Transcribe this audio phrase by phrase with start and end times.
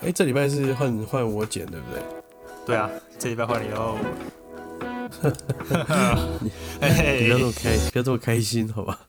[0.00, 2.02] 哎，这礼拜是换换我剪，对不对？
[2.66, 3.96] 对啊，这礼拜换你喽。
[6.40, 9.07] 你不要这么开，不要这么开心，好吧？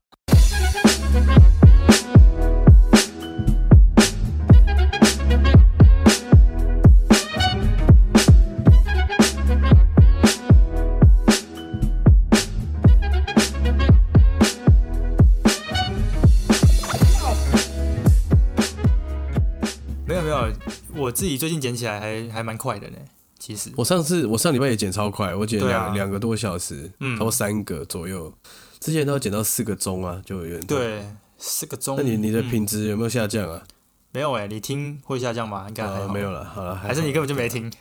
[21.09, 22.98] 我自己最近剪起来还还蛮快的呢。
[23.40, 28.32] 其实我上次我上礼拜也剪超快，我剪两两个多小时，嗯差不多三个左右。
[28.80, 30.68] 之前都要剪到四个钟啊，就有点。。
[30.68, 31.04] 对
[31.40, 31.95] 四个钟。
[31.98, 33.63] 那你你的嗯品质有没有下降啊？
[34.12, 34.48] 没有哎？
[34.48, 35.66] 你听会下降吗？
[35.68, 37.71] 应该还啊，没有了，好了，还是你根本就没听？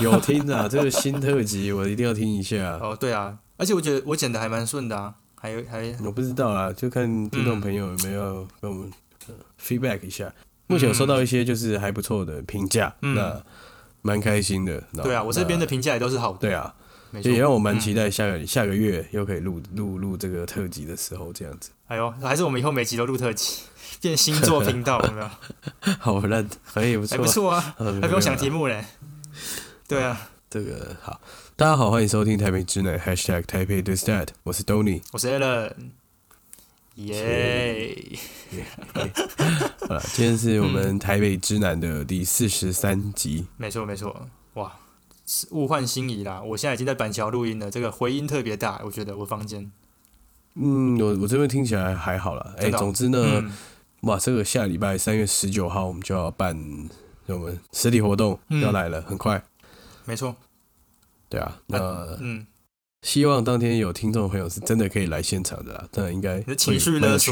[0.00, 0.66] 有听啊？
[0.68, 2.78] 这个新特辑我一定要听一下。
[2.82, 8.90] 哦，对啊，而且我觉得我剪的还蛮顺的啊，还有还我不知道啊，就看听众朋友有没有跟我们
[9.28, 10.32] 呃 feedback 一下。
[10.66, 13.42] 目前有收到一些就是还不错的评价，嗯那
[14.02, 14.82] 蛮开心的。
[15.02, 16.38] 对啊，我这边的评价也都是好的。
[16.38, 16.74] 对啊，
[17.22, 17.38] 也。
[17.38, 21.70] 让我蛮期待下个、下个月又可以录录录这个特辑的时候这样子。
[21.86, 23.62] 哎呦，还是我们以后每集都录特辑，
[24.00, 25.30] 变星座频道有没有？
[25.98, 28.00] 好烂，好像也不错，还不错啊， 呃。
[28.00, 28.66] 还不用想题目。
[28.66, 28.84] 嘞。
[29.88, 31.20] 对啊，这个好，
[31.54, 35.00] 大家好，欢迎收听台北之奶 #hashtag 台北 does that，我是 Tony。
[35.12, 35.72] 我是 Alan，
[36.96, 37.94] 耶！
[40.12, 43.46] 今天是我们台北之南的第四十三集。
[43.56, 44.72] 没错没错，哇，
[45.50, 46.42] 物换星移啦！
[46.42, 49.70] 我现在已经在板桥录音了，这个回音特别大，我觉得我房间。
[50.54, 52.54] 嗯，我我这边听起来还好了。
[52.58, 53.52] 哎、总之呢，嗯，
[54.02, 56.56] 哇，这个下礼拜三月十九号我们就要办
[57.26, 59.44] 我们实体活动嗯要来了，很快。
[60.06, 60.34] 没错。
[61.28, 61.78] 对啊，那
[62.20, 62.46] 嗯，
[63.06, 67.30] 希望当天有听众朋友是真的可以来现场的啦，当然应该情绪乐趣？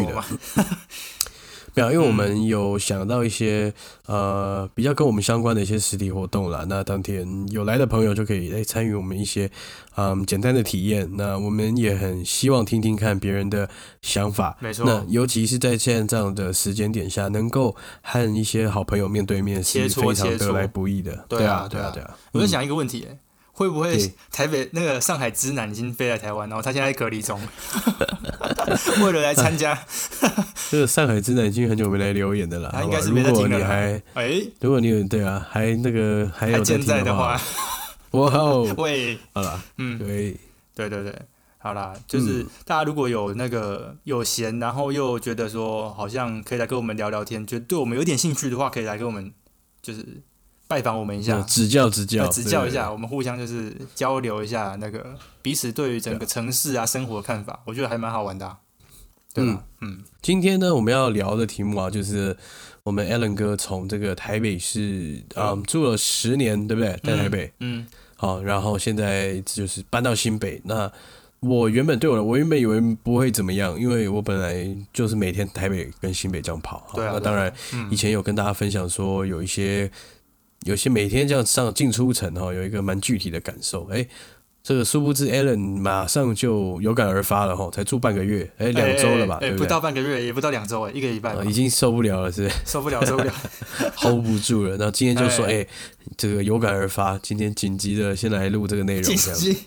[1.75, 3.75] 没有，因为我们有想到一些、
[4.07, 6.65] 呃比较跟我们相关的一些实体活动啦。
[6.69, 9.51] 那当天有来的朋友就可以来参与我们一些
[9.97, 11.11] 嗯简单的体验。
[11.15, 13.69] 那我们也很希望听听看别人的
[14.01, 14.57] 想法。
[14.61, 21.25] 没错那尤其是在现在这样的时间点下，能够和一些好朋友面对面是非常得来不易的。
[21.29, 22.17] 对啊啊，对啊，对对啊。
[22.31, 23.19] 我在想一个问题、欸，
[23.55, 27.41] 会不会台北那个上海之南已经飞来台湾，然后他现在在隔离中，
[29.03, 29.79] 为了来参加，
[30.71, 33.67] 这个上海之南已经很久没来留言的了，他应该是没在如果听了啦。
[33.67, 37.39] 你还哎、如果你有对啊，还那个还有还健在听的话。
[37.39, 37.43] 话，，
[38.21, 40.37] 哇哦，喂，好了，嗯，对。
[40.77, 41.15] 对对对，
[41.59, 42.47] 好啦，就是嗯。
[42.65, 49.33] 大家如果有那个有闲，然后又觉得说好像可以来跟我们聊聊天，觉得对我们有点兴趣的话，可以来跟我们
[49.81, 50.05] 就是
[50.67, 58.59] 拜访我们一下，指教指教指教一下，我们互相就是交流一下那个彼此对于整个城市啊生活的看法，我觉得还蛮好玩的啊、
[59.33, 59.63] 对吧？
[59.81, 62.35] 嗯今天呢，我们要聊的题目啊，就是
[62.83, 66.99] 我们 Allen 哥从这个台北市啊、住了十年，对不对？
[67.03, 67.87] 在台北，嗯，
[68.17, 70.61] 好、然后现在就是搬到新北。
[70.65, 70.91] 那
[71.41, 76.83] 我原本对我的，我原本以为不会怎么样，因为我本来就是每天台北跟新北这样跑。
[76.87, 79.91] 好对啊当然，嗯以前有跟大家分享说，有一些
[80.65, 83.87] 有些每天这样上进出城哈，有一个蛮具体的感受。
[83.91, 84.07] 哎，
[84.63, 89.67] 这个殊不知 Allen 马上就有感而发了哈，才住半个月，哎，两周了吧，哎、哎不？
[89.67, 93.33] 到半个月，也不到两周，哎，一个礼拜已经受不了了，是不是受不了，受不了。
[93.97, 94.71] hold 不住了。
[94.79, 95.67] 然后今天就说，哎哎，
[96.17, 99.59] 这个有感而发，今天紧急的先来录这个内容，紧急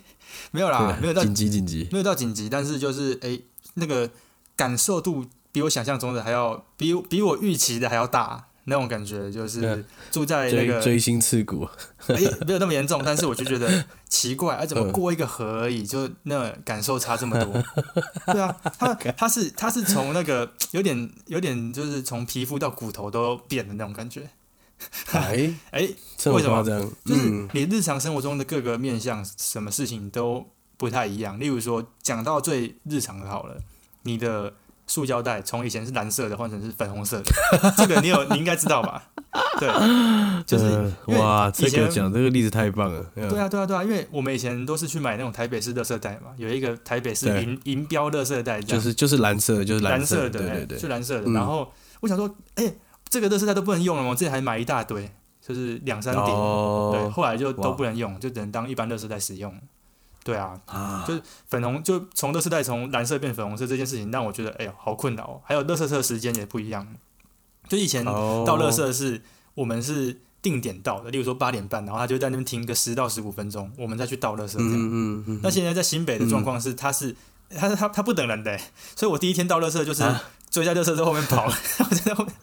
[0.50, 1.88] 没有啦，没有到紧急紧急。
[1.92, 3.40] 没有到紧急，但是就是哎、
[3.76, 4.10] 那个
[4.56, 11.68] 感受度比我想象中的还要比比我预期的还要大，那种感觉就是嗯住在那个追追心刺骨，
[12.08, 17.64] 哎、没有那么严重，但是我就觉得奇怪，哎、怎么嗯过一个河而已，就那感受差这么多？
[18.34, 24.30] 对啊，他他是他是从那个有点有点就是从皮肤到骨头都变的那种感觉，
[25.12, 26.62] 哎， 哎、这为什么？
[27.06, 30.46] 就是嗯，你日常生活中的各个面向，什么事情都
[30.76, 31.40] 不太一样。
[31.40, 33.58] 例如说，讲到最日常的好了，
[34.04, 34.54] 你的
[34.88, 39.04] 塑胶袋从以前是蓝色的换成是粉红色的，这个你有你应该知道吧？
[39.60, 39.70] 对，
[40.48, 40.66] 就是
[41.06, 43.06] 呃哇，这个讲这个例子太棒了。
[43.14, 50.88] 对对啊，对啊，对啊，因为我们以前都是去买那种台北市垃圾袋嘛，有一个台北市对银银标垃圾袋，就是就是蓝色的，就是色蓝色的，哎对对对就。
[50.88, 51.24] 蓝色的。
[51.28, 52.74] 嗯然后我想说，哎，
[53.10, 54.10] 这个垃圾袋都不能用了吗？
[54.10, 55.12] 我之前还买一大堆，
[55.46, 59.54] 就是两三叠，对，哦，后来就都不能用，就只能当一般垃圾袋使用。
[60.28, 61.06] 对啊，啊。
[61.08, 61.14] 就
[61.48, 65.42] 粉红就从乐色袋从蓝色变粉红色这件事情，让我觉得哎呦好困扰、哦。
[65.46, 66.86] 还有乐色车的时间也不一样，
[67.70, 68.44] 就以前哦。
[68.46, 69.22] 倒垃圾是
[69.54, 74.74] 我们是定点到的，例如说八点半，然后他就在那边停个十到十五分钟，我们再去倒垃圾这样。
[74.74, 77.16] 嗯嗯嗯，那现在在新北的状况是，他是
[77.56, 78.62] 他他他不等人的欸，
[78.96, 80.22] 所以我第一天到乐色就是、啊？
[80.50, 82.34] 追在热车车后面跑， 我在后面，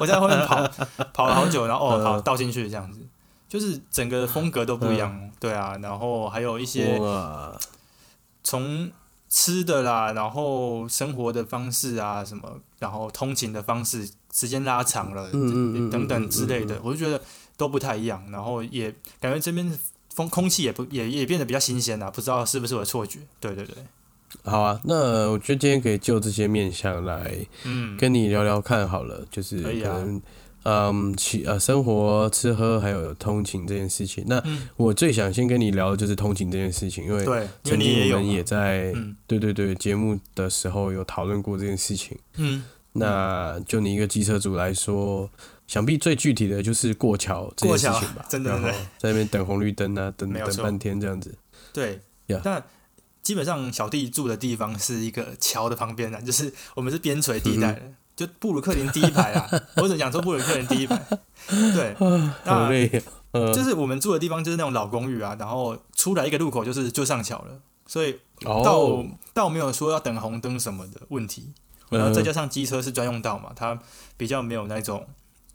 [0.00, 0.68] 我在后面跑
[1.14, 3.00] 跑了好久，然后哦好倒进去这样子，
[3.48, 7.00] 就是整个风格都不一样，对啊，然后还有一些，
[8.44, 8.90] 从
[9.28, 17.22] 吃的啦，然后生活的方式啊什么，然后通勤的方式，时间拉长了，嗯嗯嗯等等之类嗯的，我就觉得
[17.56, 19.78] 都不太一样，然后也感觉这边
[20.14, 23.18] 风空气也不也也变得比较新鲜啦，不知道是不是我的错觉？
[23.40, 23.74] 对对对，
[24.44, 27.34] 好啊，那我觉得今天可以就这些面向来
[27.64, 30.22] 嗯，跟你聊聊看好了，就是可以啊可能。
[30.64, 34.24] 嗯，起呃，生活、吃喝还有通勤这件事情。
[34.26, 34.68] 那嗯。
[34.76, 37.24] 我最想先跟你聊的就是通勤这件事情，因为
[37.64, 39.16] 曾经我们也在嗯。
[39.26, 42.18] 对对对节目的时候有讨论过这件事情。
[42.36, 45.30] 嗯，那就你一个机车主来说，
[45.66, 48.26] 想必最具体的就是过桥这件事情吧。
[48.28, 51.34] 真的对在那边等红绿灯啊，等等半天这样子。
[51.72, 52.00] 对。
[52.26, 52.62] Yeah 但
[53.22, 57.82] 基本上小弟住的地方是一个桥的旁边啊，就是我们是边陲地带的，
[58.18, 59.48] 就布鲁克林第一排啊，
[59.78, 61.00] 我只能讲说布鲁克林第一排，
[61.46, 62.08] 对，好
[62.44, 71.52] 那累啊，呃，就是我们住的地方就是那种老公寓啊，然后出来一个路口就是就上桥了，所以倒、哦，倒没有说要等红灯什么的问题，
[71.90, 73.78] 然后呃再加上机车是专用道嘛，它
[74.16, 75.06] 比较没有那种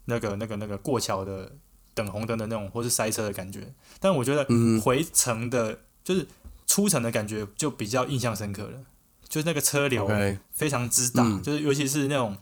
[0.05, 1.51] 那个那个那个过桥的
[1.93, 6.25] 等红灯的那种或是塞车的感觉，但我觉得嗯回程的，就是
[6.65, 8.79] 出城的感觉就比较印象深刻了，
[9.27, 10.09] 就是那个车流
[10.53, 11.43] 非常之大，嗯。
[11.43, 12.37] 就是尤其是那种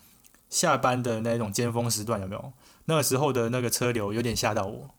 [0.51, 2.53] 下班的那种尖峰时段，有没有？
[2.86, 4.89] 那个时候的那个车流有点吓到我，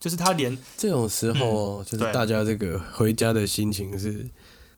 [0.00, 4.26] 就是他连这种时候就是大家这个回家的心情是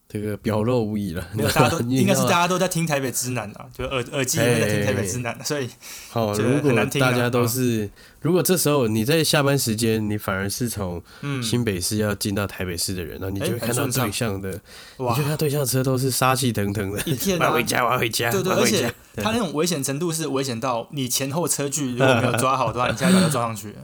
[0.08, 1.26] 这个表露无遗了。
[1.34, 5.68] 没有大家都应该是大家都在听台北之南啊，就耳耳机里面在听台北之南，所以
[6.10, 14.50] 好，如果大家都是，如果这时候你在下班时间，你反而是从嗯，新北市要进到台北市的人，然后你就会哎看到对象的，
[14.98, 15.14] 你哇。
[15.16, 17.46] 就，看到对象车都是杀气腾腾的，一片啊。
[17.46, 18.94] 我要回，家，我要回家，对对，而且。
[19.16, 23.70] 他那种危险程度是危险到你前后车距如果没有抓好的话， 你下一秒就撞上去。
[23.70, 23.76] 了。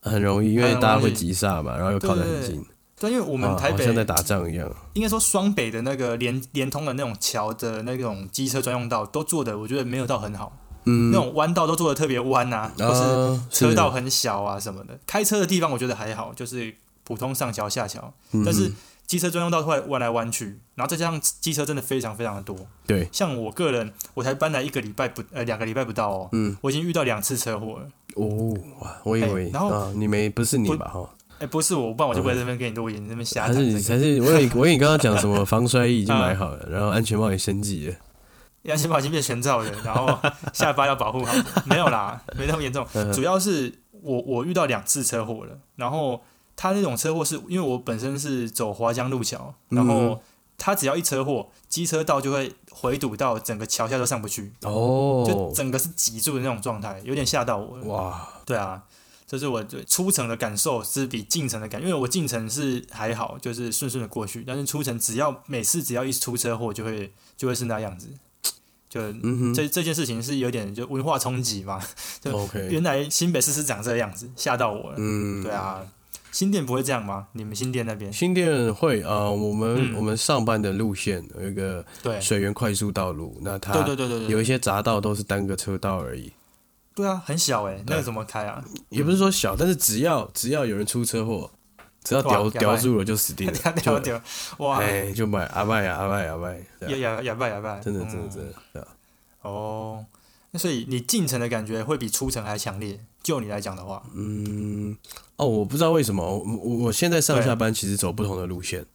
[0.00, 2.64] 很容易，因为大家会急刹嘛，然后又靠得很近，
[3.00, 4.70] 对，因为我我们台北像在打仗一样。
[4.92, 10.52] 应该说双北的那个连连通的那种桥的那种机车专用道都做的，我觉得没有到很好，
[10.84, 14.98] 嗯那，种弯道都做的特别弯啊、或是啊车道很小啊什么的。
[15.06, 18.70] 开车的地方我觉得还好，就是普通上桥下桥，嗯但是
[19.06, 22.54] 机车专用道会弯来弯去，然后再加上机车真的非常非常的多。
[22.86, 27.88] 对，像我个人，我才搬来一个礼拜不呃两个礼拜不到哦，嗯，我已经遇到两次车祸了。
[28.14, 30.88] 哦，哇，我以哎为然后啊，你没不是你吧？
[30.92, 31.08] 哈，
[31.40, 34.26] 哎，不是我，不然我就不会在这边跟你录音，这边瞎还是你讲这个。
[34.26, 37.94] 还是我以 我以为你刚刚讲什么防摔衣已经啊买好了，然后安全帽也升级了。
[38.70, 40.18] 安全帽已经变全罩了，然后
[40.52, 41.34] 下巴要保护好，
[41.64, 42.86] 没有啦，没那么严重。
[42.92, 43.72] 嗯主要是
[44.02, 46.22] 我我遇到两次车祸了，然后
[46.56, 50.22] 他那种车祸是因为我本身是走华江路桥，然嗯后
[50.58, 57.84] 他只要一车祸，机车道就会回堵到整个桥下都上不去，哦就哦，整个是挤住的那种状态，有点吓到我了。
[57.86, 58.82] 哇，对啊，
[59.30, 68.08] 这是我对出城的感受是比进城的感，因为我进城是还好，就是顺顺的过去，但是出城只要每次只要一出车祸，就会就会是那样子，
[68.88, 71.80] 就嗯这这件事情是有点就文化冲击嘛，
[72.20, 74.96] 就 原来新北市是长这个样子，吓到我了。
[74.98, 75.52] 嗯，对。
[75.52, 75.80] 啊，
[76.32, 77.28] 新店不会这样吗？
[77.32, 78.12] 你们新店那边？
[78.12, 86.32] 新店会啊、我们、嗯我们上班的路线有一个对，水源快速道路，那它对对对对对，有一些匝道都是单个车道而已，
[87.00, 88.62] 对啊，很小哎、那个怎么开啊？
[88.88, 91.50] 也不是说小，但是只要只要有人出车祸，
[92.04, 94.22] 只要哇叼叼住了就死定了，
[94.58, 96.60] 哇，哎就买阿拜呀阿拜阿拜，
[97.80, 98.88] 真的真的嗯真的，对啊。
[99.42, 100.04] 哦，
[100.50, 103.00] 那所以你进城的感觉会比出城还强烈。
[103.22, 104.96] 就你来讲的话，嗯，
[105.36, 108.86] 哦，我不知道为什么，我我我现在上下班其实走不同的路线，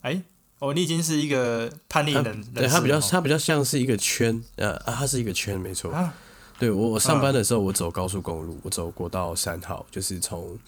[0.00, 0.22] 哎，
[0.60, 5.92] 哦，你已经是一个叛逆它人，对他比较人士了它比较像是一个圈，呃啊，他是一个圈，没错
[6.58, 10.58] 对我我上班的时候，我走高速公路，我走国道三号，就是从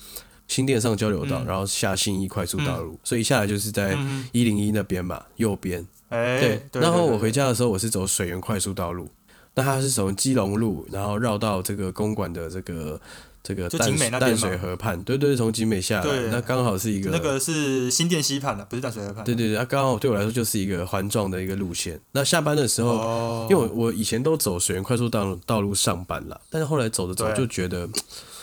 [0.48, 1.46] 新店上交流道，嗯。
[1.46, 5.86] 然后下信义快速道路，所以一下来就是在嗯，一零一那边嘛，右边。
[6.08, 9.08] 哎，对，对，然后我回家的时候，我是走水源快速道路，
[9.54, 13.00] 那它是从基隆路，然后绕到这个公馆的这个
[13.46, 19.24] 这个淡就景美那淡水河畔，对对，从景美下来，那刚好是一个那个是新店溪畔的，不是淡水河畔。
[19.24, 22.00] 对对对，它刚好对我来说就是一个环状的一个路线。
[22.10, 27.36] 那下班的时候，哦，因为我我以前都走水源快速道路道路上班啦，但是后来走着走对。
[27.36, 27.88] 就觉得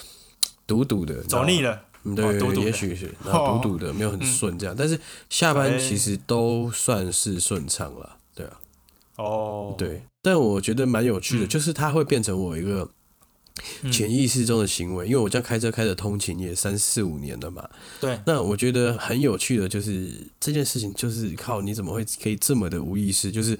[0.65, 4.73] 堵堵的，走腻了，嗯，对，哦堵堵也许是，然后堵堵的，没有很顺这样。
[4.77, 4.97] 但是
[5.29, 8.53] 下班其实都算是顺畅了，对啊，
[9.17, 10.01] 哦，对。
[10.21, 11.49] 但我觉得蛮有趣的，嗯。
[11.49, 12.89] 就是它会变成我一个嗯
[13.91, 17.69] 潜意识中的行为，因为我这样开车开的通勤也三四五年了嘛。
[18.01, 23.57] 对，那我觉得很有趣的就是这件事情，就是靠你怎么会可以这么的无意识，就是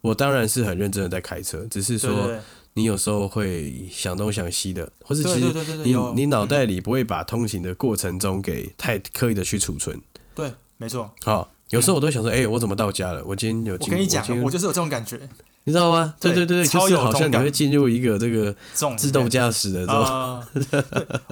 [0.00, 2.30] 我当然是很认真的在开车，只是说
[2.74, 5.52] 你有时候会想东想西的，或是其实
[5.84, 10.00] 你你脑袋里不会把通勤的过程中给太刻意的去储存。
[10.34, 11.10] 对，没错。
[11.22, 13.24] 好，有时候我都想说，哎、我怎么到家了？
[13.24, 15.20] 我今天有，我跟你讲我就是有这种感觉，
[15.64, 16.14] 你知道吗？
[16.20, 18.54] 对对对就是好像你会进入一个这个
[18.96, 20.84] 自动驾驶的这种，啊、对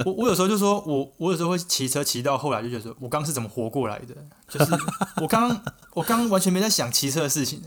[0.04, 4.14] 我我有时候就说，我我有时候会骑车骑到后来就觉得说，我刚是怎么活过来的？
[4.48, 4.72] 就是
[5.20, 5.62] 我刚
[5.94, 7.62] 我刚完全没在想骑车的事情，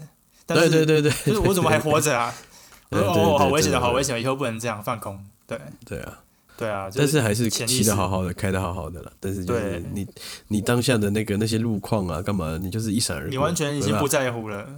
[0.46, 2.34] 但是对对对对就是我怎么还活着啊？
[2.90, 5.20] 我说哦，好危险的，好危险，以后不能这样放空。
[5.48, 6.20] 对对啊。
[6.58, 9.12] 对啊，就但是还是骑的好好的，开的好好的了。
[9.20, 10.08] 但是就是你
[10.48, 12.58] 你当下的那个那些路况啊，干嘛？
[12.62, 14.72] 你就是一闪而过，你完全已经不在乎了，你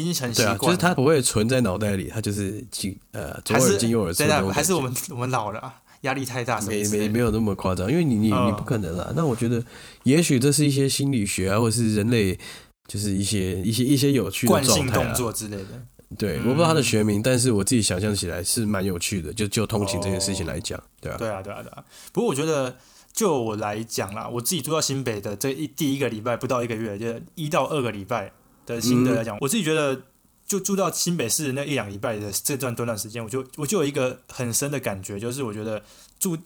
[0.00, 0.76] 已经很习对啊，惯了。
[0.76, 4.24] 就是它不会存在脑袋里，它就是进呃左耳进右耳出。
[4.50, 9.12] 还是我们我们老了啊，压力太大没没没有那么夸张，因为你你你嗯不可能啊。
[9.14, 9.62] 那我觉得，
[10.02, 12.38] 也许这是一些心理学啊，或者是人类，
[12.88, 15.14] 就是一些一些一些有趣的惯性动。
[15.14, 15.64] 作之类的。
[16.18, 19.32] 对，嗯我不知道它的学名，但是我自己想象起来是蛮有趣的。
[19.32, 21.84] 就就通勤这件事情来讲，对啊，对啊，对啊，对啊。
[22.12, 22.76] 不过我觉得，
[23.12, 28.32] 就我来讲啦，我自己住到新北的这一第一个礼拜不到一个月，就一到二个礼拜
[28.66, 30.02] 的心得来讲，我自己觉得，
[30.46, 35.82] 就住到新北市那一两礼拜的这段短短时间，我就我就有一个很深的感觉，就是我觉得
[36.18, 36.36] 住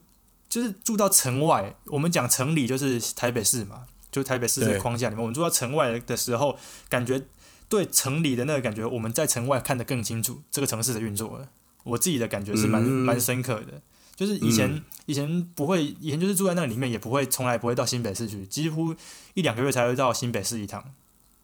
[0.48, 6.58] 就是住到城外，我们讲城里就是台北市嘛，就台北市这个框架里面，我们住到城外的时候，
[6.88, 7.22] 感觉
[7.68, 11.48] 对城里的那个感觉，我们在城外看得更清楚这个城市的运作了。
[11.84, 13.04] 我自己的感觉是蛮嗯。
[13.04, 13.80] 蛮、深刻的，
[14.14, 14.82] 就是以前、嗯。
[15.06, 18.94] 以前不会，以前就是住在那里面，也不会从来不会到新北市去，几乎
[19.32, 20.84] 一两个月才会到新北市一趟，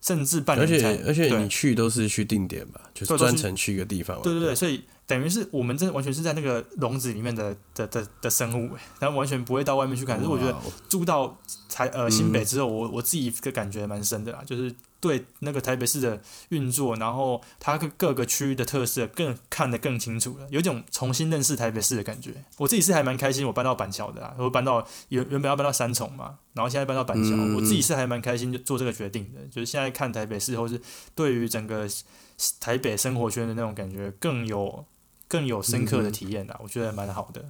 [0.05, 0.95] 甚至半而年而。
[0.97, 4.23] 且而且你去都是去定点吧，就是专程去一个地方嘛。
[4.23, 10.17] 对对对，所以等于是我们真的完全是在那个笼子里面的的的的生物，然后完全不会到外面去看。
[10.19, 10.57] 可是我觉得
[10.89, 11.37] 住到
[11.69, 16.19] 台呃嗯新北之后，我我自己的感觉蛮深的啦，就是对那个台北市的
[16.49, 22.33] 运作，然后它各各个区域的特色更看得更清楚了，有一种重新认识台北市的感觉。
[22.57, 30.81] 我自己是还蛮开心，我搬到板桥的啦，我搬到原原本要搬到三重嘛，然后现在搬到板桥，嗯我自己是还蛮开心就做这个决定的，就是现在看台北市，或是
[31.15, 31.87] 对于整个
[32.59, 34.85] 台北生活圈的那种感觉更有
[35.35, 37.45] 更有深刻的体验啦，我觉得蛮好的。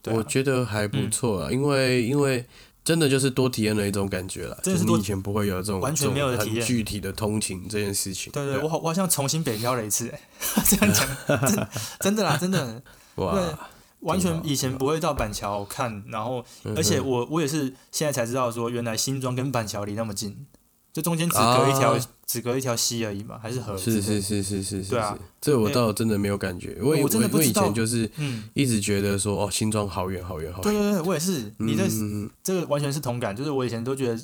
[0.00, 2.46] 对啊、我觉得还不错啊，因为因为
[2.82, 6.64] 真的就是多体验了一种感觉啦，真的是多就是你以前不会有这种完全没有的体验。
[6.64, 8.32] 具体的通勤这件事情。
[8.32, 10.20] 对对，啊我好我好像重新北漂了一次，哎，
[10.64, 11.06] 这样讲，
[11.50, 11.68] 真
[12.00, 12.82] 真的啦，真的，
[13.14, 13.58] 对哇，
[14.00, 20.46] 完全以前不会到板桥看，然后嗯而且我我也是现在才知道说，原来新庄跟板桥离那么近，
[20.92, 23.74] 就中间只隔一条、啊只隔一条溪而已嘛，还是河？
[23.74, 30.72] 是是，是是是是，对啊是，这我倒真的没有感觉，我以我真的不我以前就是嗯，一直觉得说哦，新庄好远好远好远。
[30.72, 34.22] 对对对，我也是，你的嗯嗯这个完全是同感，就是我以前都觉得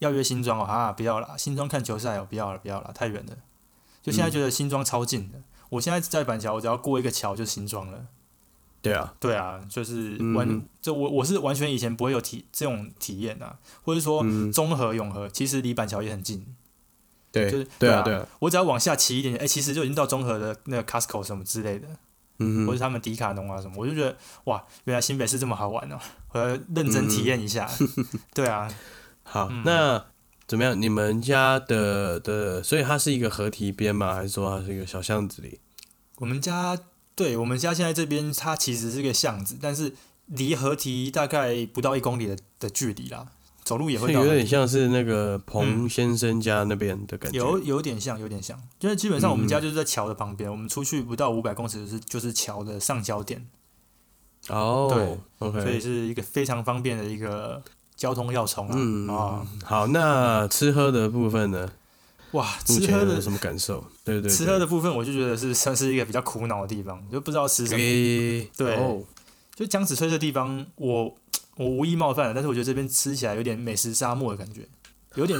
[0.00, 3.36] 要约新庄哦，啊，不要啦，新庄看球赛哦，不要了，不要了，太远了。
[4.02, 8.06] 就现在觉得新庄超近的，我现在在板桥，我只要过一个桥就新庄了。
[8.82, 16.44] 对啊，对啊，就是嗯完，就我我是完全以前不会有体这种体验啊，或者说嗯，中和、永和其实离板桥也很近，
[17.34, 21.88] 对就是对啊，对啊我只要往下骑一点点，哎、其实就已经到中和的那个 Costco 什么之类的，
[22.38, 25.98] 嗯哼，或者他们迪卡侬啊什么，我就觉得哇，原来新北市这么好玩哦，
[26.32, 27.68] 我要认真体验一下。
[28.32, 28.72] 对啊，
[29.22, 30.04] 好嗯，那
[30.46, 30.80] 怎么样？
[30.80, 34.14] 你们家的的，所以它是一个河堤边吗？
[34.14, 35.58] 还是说它是一个小巷子里？
[36.18, 36.78] 我们家
[37.16, 39.94] 对我们家现在这边它其实是个巷子，但是
[40.26, 43.26] 离河堤大概不到一公里的的距离啦，
[43.64, 47.38] 走路也会到有点像是那个彭先生家那边的感觉。
[47.38, 53.46] 有有点像，有点像，就是基本上我们嗯家就是在桥的旁边，我们出去不到五百公尺就是就是桥的上交点，
[54.48, 55.18] 哦，对
[55.48, 57.62] ，OK，所以是一个非常方便的一个
[57.96, 58.74] 交通要冲啊。
[58.76, 61.72] 嗯啊，好，那吃喝的部分呢？
[62.32, 63.82] 哇，吃喝的什么感受？
[64.04, 67.80] 对对，吃喝的部分，我就觉得是算是一个比较苦恼的地方，就不知道吃什么。
[67.80, 69.02] 诶，对哦
[69.54, 71.16] 就江子翠这地方，我
[71.56, 74.66] 我无意冒犯了，但是我觉得这边吃起来有点美食沙漠的感觉，
[75.14, 75.38] 有点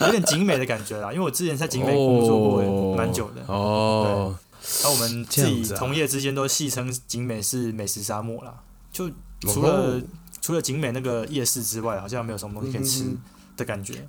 [0.00, 1.12] 有点景美的感觉啦。
[1.12, 4.36] 因为我之前在景美工作过蛮久的，哦，
[4.82, 8.62] 那我们自己同业之间都戏称景美是美食沙漠啦。
[8.92, 9.08] 就
[9.40, 10.02] 除哦了、
[10.40, 13.18] 除了景美那个夜市之外，好像没有什么东西可以吃嗯
[13.56, 14.08] 的感觉。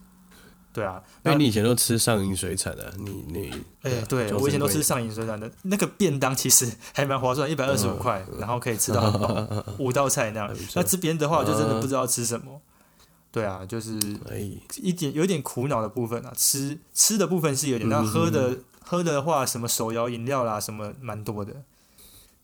[0.73, 3.51] 对啊，因为你以前都吃上瘾水产的，你你
[3.81, 9.01] 哎、对我以前都吃上瘾水产的那个便当，其实还蛮划算，一百二十五块，然后可以吃到，
[9.79, 10.57] 五道菜那样。
[10.75, 12.61] 那这边的话，我就真的嗯不知道吃什么。
[13.33, 13.97] 对啊，就是
[14.29, 14.39] 哎，
[14.77, 21.53] 一点有点苦恼的部分啊，吃吃的部分是有点，那嗯喝的喝的话，什么手摇饮料啦，什么蛮多的。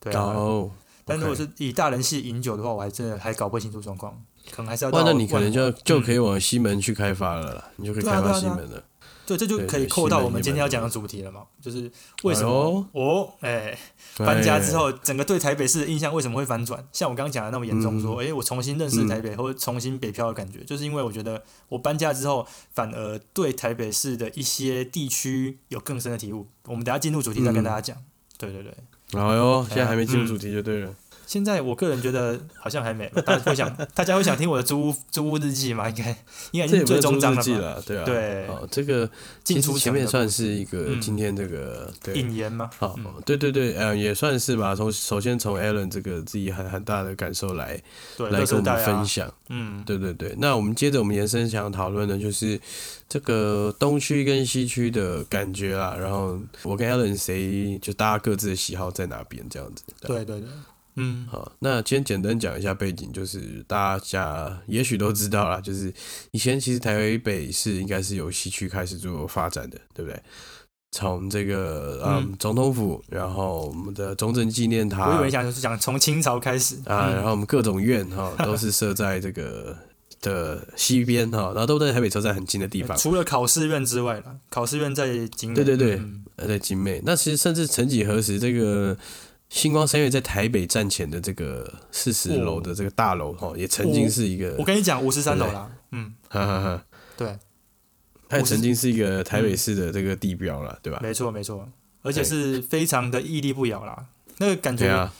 [0.00, 0.70] 对啊，哦，
[1.04, 8.82] 但如果是以大人系饮酒的话，我还真的还搞不清楚状况，可能还是要到哇，那你可能就就可以、往西门去开发了啦，你就可以开发西门了。
[9.26, 13.78] 对，这就可以扣到我们今天要讲的主题了嘛，就是为什哎么哦，哎，
[14.16, 16.82] 搬家之哎后，整个对台北市的印象为什么会反转？
[16.92, 26.46] 像我刚刚讲的那么严重，嗯说，哎，我重新认识台北，或者重新北漂的感觉，就是因为我觉得我搬家之后，反而对台北市的一些地区有更深的体悟。
[26.64, 27.98] 我们等下进入主题再跟大家讲。
[28.38, 28.72] 对对对，
[29.12, 30.94] 哎呦，现在还没进入嗯主题就对了。
[31.28, 35.86] 现在我个人觉得好像还没，大家会想，大家会想听我的租屋租屋日记吗？
[35.90, 36.08] 应该
[36.52, 37.42] 应该已经最终章了吧？
[37.42, 39.06] 日记了，对啊，对哦，这个
[39.44, 42.70] 其进出前面算是一个嗯今天这个对引言吗？
[42.78, 44.74] 好嗯，对对对，呃，也算是吧。
[44.74, 47.78] 从首先从 Alan 这个自己很很大的感受来
[48.16, 49.30] 对，来跟我们分享。
[49.50, 52.58] 嗯，对对对，那我们接着我们延伸想要讨论的就是
[53.06, 55.94] 这个东区跟西区的感觉啦。
[56.00, 59.84] 然后我跟 Alan 谁就大家各自的喜好在哪边这样子。
[60.00, 60.48] 对对对，
[60.98, 65.92] 嗯，好，那今天简单讲一下背景，就是大家也许都知道啦，就是
[66.32, 70.20] 以前其实台北市应该是由西区开始做发展的，对不对？
[70.90, 72.36] 从这个嗯嗯。
[72.38, 76.76] 总统府，然后我们的中正纪念塔，我以为讲就是讲从清朝开始。
[76.86, 77.14] 啊，嗯。
[77.14, 79.76] 然后我们各种院哈、 都是设在这个
[80.22, 82.96] 的西边哈、然后都在台北车站很近的地方。
[82.96, 85.56] 除了考试院之外了，考试院在景美。
[85.56, 86.00] 对对对
[86.48, 87.02] 在景美。
[87.04, 88.96] 那其实甚至曾几何时，这个
[89.48, 96.84] 星光三月在台北站前的这个四十楼的这个大楼哈、也曾经是一个，我跟你讲，五十三楼啦，嗯，哈哈哈，
[97.16, 97.38] 对，
[98.28, 101.00] 它也曾经是一个台北市的这个地标了，对吧？
[101.02, 101.66] 没错没错，
[102.02, 105.10] 而且是非常的屹立不摇啦，那个感觉，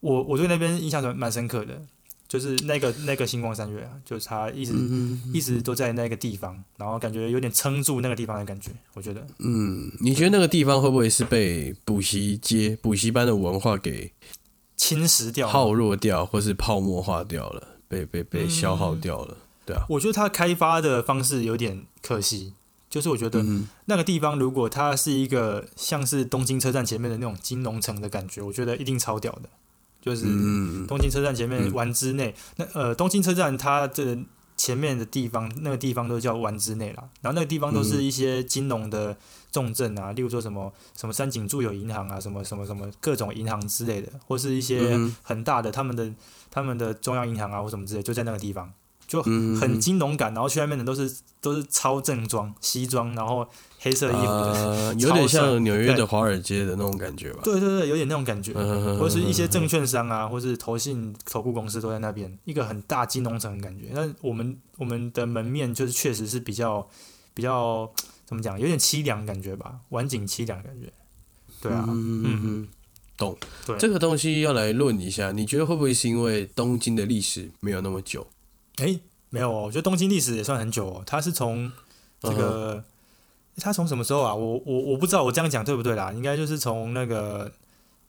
[0.00, 1.82] 我我对那边印象蛮蛮深刻的，
[2.28, 14.12] 就是那个那个星光三月啊，就是他一直、嗯一直都在那个地方，然后感觉有点撑住那个地方的感觉，我觉得，嗯，你觉得那个地方会不会是被补习街、补习班的文化给
[14.76, 19.36] 侵蚀掉了耗弱掉，或是泡沫化掉了，被被被消耗掉了？
[19.64, 22.54] 对啊，我觉得它开发的方式有点可惜，
[22.90, 29.48] 就是我觉得嗯那个地方如果它是一个像是东京车站前面的那种金融城的感觉，我觉得一定超屌的。
[30.06, 31.72] 就是嗯东京车站前面嗯。
[31.74, 34.16] 丸之内，那呃东京车站它的
[34.56, 37.02] 前面的地方，那个地方都叫丸之内啦。
[37.20, 39.16] 然后那个地方都是一些金融的
[39.50, 45.14] 重镇啊，例如说什么什么三井住友银行啊，什么什么什么各种银行之类的，或是一些嗯。
[45.22, 46.10] 很大的他们的
[46.50, 48.72] 他们的中央银行啊或什么之类，就在那个地方。
[49.08, 49.60] 就嗯。
[49.60, 53.46] 很金融感，然后去那边的都是都是超正装西装，然后
[53.86, 57.40] 黑色衣服的，呃， 有点像纽约的华尔街的那种感觉吧？
[57.44, 63.90] 对对对，有点那种感觉，嗯或者是一些证券商啊，或是投信、投顾公司都在那边，一个很大金融城的感觉。
[63.92, 66.84] 那我们我们的门面就是确实是比较
[67.32, 67.88] 比较
[68.24, 70.92] 怎么讲，有点凄凉感觉吧，晚景凄凉感觉。
[71.62, 72.68] 对啊，嗯嗯嗯，
[73.16, 73.36] 懂。
[73.64, 78.26] 对这个东西要来论一下，你觉得会不会是因为东京的历史没有那么久？
[78.78, 78.98] 诶，
[79.30, 81.70] 没有哦，我觉得东京历史也算很久哦，它是从
[82.20, 82.82] 这个。
[83.58, 84.34] 它从什么时候啊？
[84.34, 86.12] 我我我不知道，我这样讲对不对啦？
[86.12, 87.50] 应该就是从那个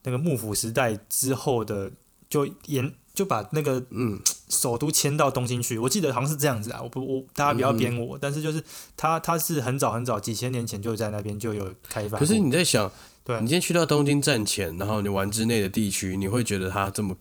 [0.03, 1.91] 那个幕府时代之后的，
[2.29, 8.63] 就沿就把那个嗯首都迁到东京去，我记得好像是这样子啊，我不我大家不要编我，但是就是
[8.95, 12.19] 他他是很早很早几千年前就在那边就有开发。
[12.19, 12.91] 可是你在想，
[13.23, 17.15] 对你今天去到东京站前，然后你玩之内的地区，你会觉得它这么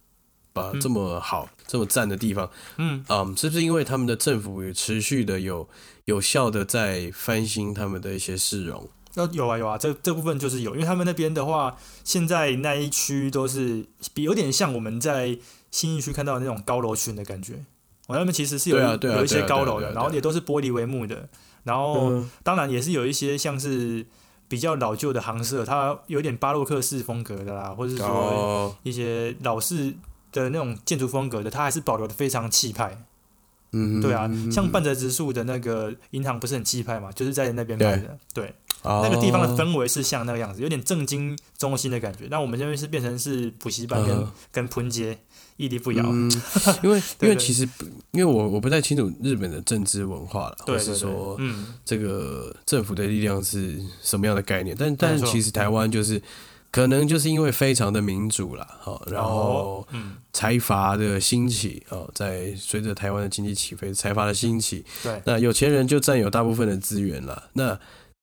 [0.56, 0.80] 把嗯。
[0.80, 3.04] 这么好、这么赞的地方，嗯。
[3.08, 5.68] 嗯，是不是因为他们的政府有持续的有
[6.06, 8.88] 有效的在翻新他们的一些市容？
[9.14, 15.38] 那有啊有啊，这这部分就是有，因为他们那边的话，现在那一区都是比有点像我们在
[15.70, 17.64] 新义区看到的那种高楼群的感觉。
[18.08, 21.28] 我那边其实是有、啊啊有一些高楼的，然后也都是玻璃帷幕的，
[21.64, 22.30] 然后嗯。
[22.42, 24.06] 当然也是有一些像是
[24.46, 29.94] 比较老旧的行舍，它有点巴洛克式风格的啦，或者是说哦，一些老式
[30.42, 33.04] 的那种建筑风格的，它还是保留的非常气派。
[33.72, 38.16] 嗯，对啊，嗯像半泽直树的那个银行不是很气派嘛，就是在那边拍的。
[38.32, 42.28] 对，哦那个地方的氛围是像那个样子，有点正经中心的感觉。
[42.30, 45.18] 那我们这边是变成是补习班跟、嗯跟 pun 街
[45.56, 46.04] 屹立不摇。
[46.06, 46.30] 嗯，
[46.82, 47.68] 因为因为其实
[48.12, 54.76] 因为我我不太清楚日本的政治文化了，或是说，嗯，这个政府的力量是什么样的概念？
[54.78, 56.22] 但但其实台湾就是
[56.76, 59.88] 可能就是因为非常的民主啦，好，然后
[60.34, 67.72] 财阀的兴起哦，在随着台湾的经济起飞，财阀的兴起，对，那有钱人就占有大部分的资源了，那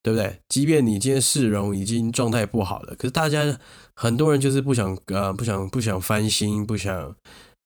[0.04, 0.40] 对不对？
[0.50, 3.58] 即便你今天市容已经状态不好了，可是大家
[3.96, 7.16] 很多人就是不想呃不想不想翻新，不想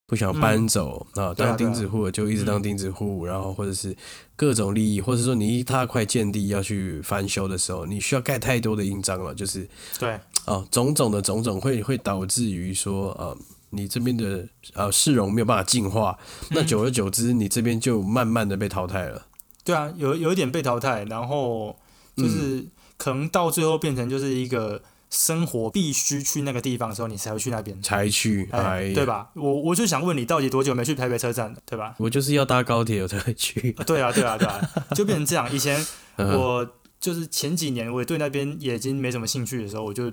[0.08, 3.94] 不想搬走、啊当钉子户就一直当钉子户，然后或者是
[4.38, 9.68] 各种利益，或者说你一大块建地要去翻修的时候，你需要盖太多的印章了，就是
[10.00, 13.38] 对，啊，种种的种种会会导致于说呃，
[13.72, 16.18] 你这边的呃市容没有办法进化，
[16.52, 19.28] 那久而久之，你这边就慢慢的被淘汰了。
[19.66, 21.78] 对啊，有有一点被淘汰，然后
[22.16, 22.66] 就是
[22.98, 29.06] 可能到最后变成就是一个生活必须去那个地方的时候，你才会去那边，才去，哎，哎，对？
[29.06, 29.30] 吧？
[29.34, 31.94] 我我就想问你，到底多久没去台北车站了，对吧？
[31.98, 33.76] 我就是要搭高铁我才会去。
[33.78, 35.54] 啊对啊，对啊，对啊，就变成这样。
[35.54, 36.66] 以前 嗯我
[37.00, 40.12] 就是前几年我也对那边也已经没什么兴趣的时候，我就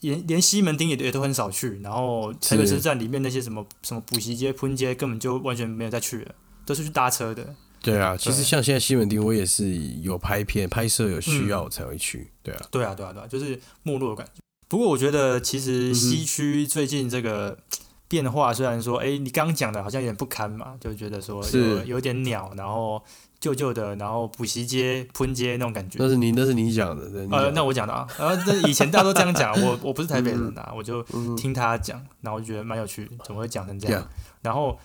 [0.00, 7.54] 连连西门町也也都很少去，然后台北车站里面那些什么什么补习街、喷街根本就完全没有再去了，都是去搭车的。
[7.82, 12.30] 对啊，其实像现在西门町，我也是有拍片、拍摄有需要才会去。
[12.42, 14.40] 对啊，对啊，对啊，对啊，就是没落的感觉。
[14.68, 17.58] 不过我觉得其实西区最近这个
[18.06, 23.02] 变化，虽然说，哎，你刚刚讲的好像有点不堪嘛，就觉得说有是有点鸟，然后
[23.42, 25.98] 旧旧的，然后补习街、喷街那种感觉。
[26.00, 34.00] 那是你那是你讲的，对呃，那我讲的啊，然后这以前大家都这样讲， 我我不是台北人啊，我就嗯听他讲，然后我就觉得蛮有趣，怎么会讲成这样。
[34.00, 34.06] Yeah
[34.42, 34.78] 然后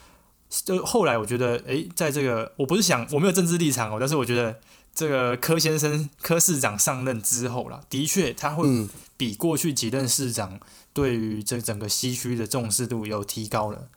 [0.50, 4.60] 就后来我觉得，诶，在这个我不是想我没有政治立场哦，但是我觉得
[4.94, 8.90] 这个柯先生柯市长上任之后啦，的确他会嗯。
[9.20, 10.60] 比过去几任市长
[10.94, 13.88] 对于这整个西区的重视度有提高了。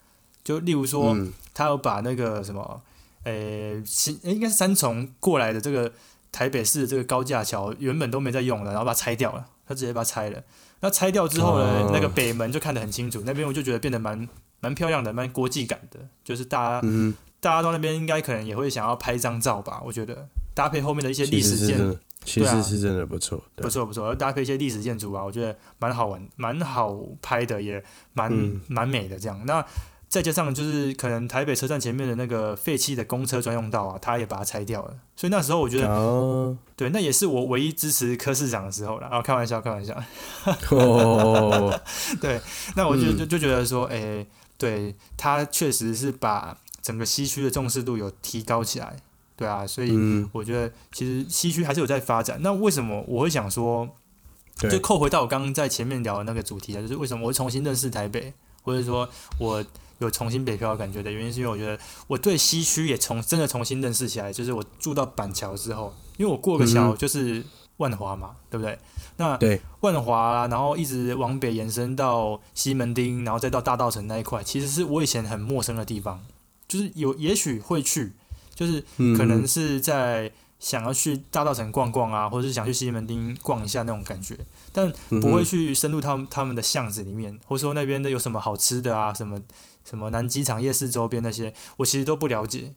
[0.43, 1.31] 就例如说，嗯。
[1.53, 2.81] 他有把那个什么，
[3.23, 3.81] 诶
[4.23, 5.91] 应该是三重过来的这个
[6.31, 10.43] 台北市的这个高架桥，原本都没在用了，然后把它拆掉了，他直接把它拆了。
[10.79, 14.27] 那拆掉之后呢，哦那个北门就看得很清楚，那边我就觉得变得蛮
[14.59, 21.77] 蛮漂亮的，蛮国际感的，就是大家、嗯，大家到那边应该可能也会想要拍张照吧，我觉得搭配后面的一些历史建
[22.23, 23.43] 其实是真的不错。
[23.55, 29.39] 对不错不错，要搭配一些历史建筑啊，我觉得蛮好玩，蛮好拍的，也蛮嗯蛮、美的这样。
[29.45, 29.65] 那
[30.11, 39.07] 再加上就是可能台北车站前面的那个废弃的公车专用道啊，他也把它拆掉了，所以那时候我觉得，哦对，那也是我唯一支持柯市长的时候了。
[39.07, 39.95] 啊，开玩笑，开玩笑。
[40.71, 41.81] 哦，
[42.75, 48.97] 那我就嗯就就觉得说，诶、对他确实是把整个西区的重视度有提高起来，
[49.37, 52.37] 对啊，所以嗯，我觉得其实西区还是有在发展。
[52.41, 53.87] 那为什么我会想说？
[54.57, 59.63] 就，扣回到我刚刚在前面聊的那个主题啊，就是为什么我会重新认识台北，或者说我
[60.01, 64.33] 有重新北漂的感觉的原因，是因为我觉得我对西区也重真的重新认识起来。
[64.33, 67.43] 就是我住到板桥之后，因为我过个桥嗯就是
[67.77, 68.77] 万华嘛，对不对？
[69.17, 76.19] 那对万华啊，然后一直往北延伸到西门町，然后再到大道城那一块，其实是我以前很陌生的地方，
[76.67, 78.13] 就是有也许会去，
[78.55, 84.37] 就是嗯可能是在想要去大道城逛逛啊，或者是想去西门町逛一下那种感觉，
[84.71, 89.39] 但不会去深入他们他们的巷子里面，或者说那边的有什么好吃的啊，什么
[89.83, 92.73] 什么南机场夜市周边那些，我其实都不了解。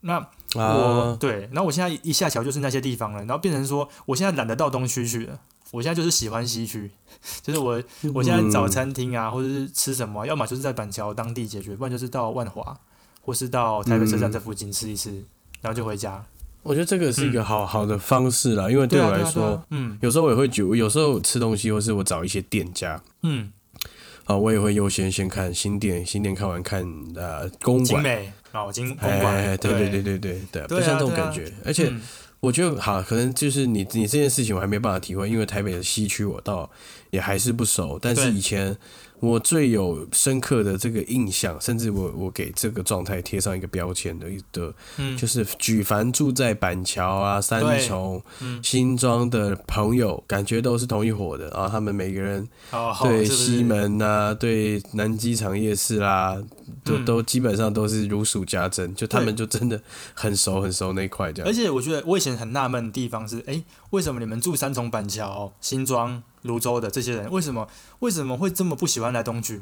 [0.00, 0.18] 那
[0.54, 5.38] 我、啊，对，然后我现在一下桥就是那些地方了，然后变成说我现在懒得到东区去了，
[5.70, 6.90] 我现在就是喜欢西区，
[7.40, 7.80] 就是我
[8.12, 12.76] 我现在找餐厅啊，或者是吃什么，要么就是在板桥当地解决，不然就是到万华，
[13.20, 15.10] 或是到台北车站这附近吃一吃，
[15.60, 16.24] 然后就回家。
[16.64, 19.98] 我觉得这个是一个好好的方式啦，因为对啊，我来说，嗯。
[20.00, 23.52] 有时候我也会觉，有时候吃东西，或是我找一些店家嗯，
[24.24, 26.82] 啊，我也会优先先看新店，新店看完看
[27.14, 31.88] 呃公馆，精美哦，金公哎，馆，对对对对对对，对啊就像这种感觉，而且。
[31.88, 32.00] 嗯
[32.42, 36.68] 我觉得好，可能就是你你这件事情我还没办法体会，因为台北的西区我倒
[37.10, 37.96] 也还是不熟。
[38.02, 38.76] 但是以前
[39.22, 51.68] 我最有深刻的这个印象，甚至我我给这个状态贴上一个标签的一的，嗯，就是举凡住在板桥啊、三重、嗯新庄的朋友，感觉都是同一伙的啊。
[51.68, 56.36] 他们每个人哦，对西门呐、对南机场夜市啦、
[56.84, 59.80] 都嗯都基本上都是如数家珍，就他们就真的
[60.14, 61.52] 很熟很熟那一块这样而。
[61.52, 67.68] 且我觉得我以前很纳闷的地方是，哎，为什么你们住三重板桥、新庄、泸州的这些人，为什么
[68.00, 69.60] 为什么会这么不喜欢来东区？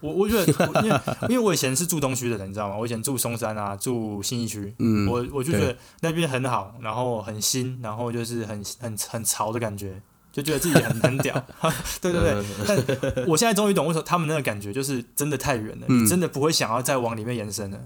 [0.00, 2.76] 我我觉得，因为 因为我以前是住东区的人，你知道吗？
[2.76, 11.34] 我以前住松山啊，住信义区，嗯，我我就觉得那边很好，然后很新，然后就是很很很潮的感觉，就觉得自己很很屌。
[12.00, 17.78] 对对对，嗯但我现在终于懂为什么他们那个感觉就是真的太远了，嗯你真的不会想要再往里面延伸了。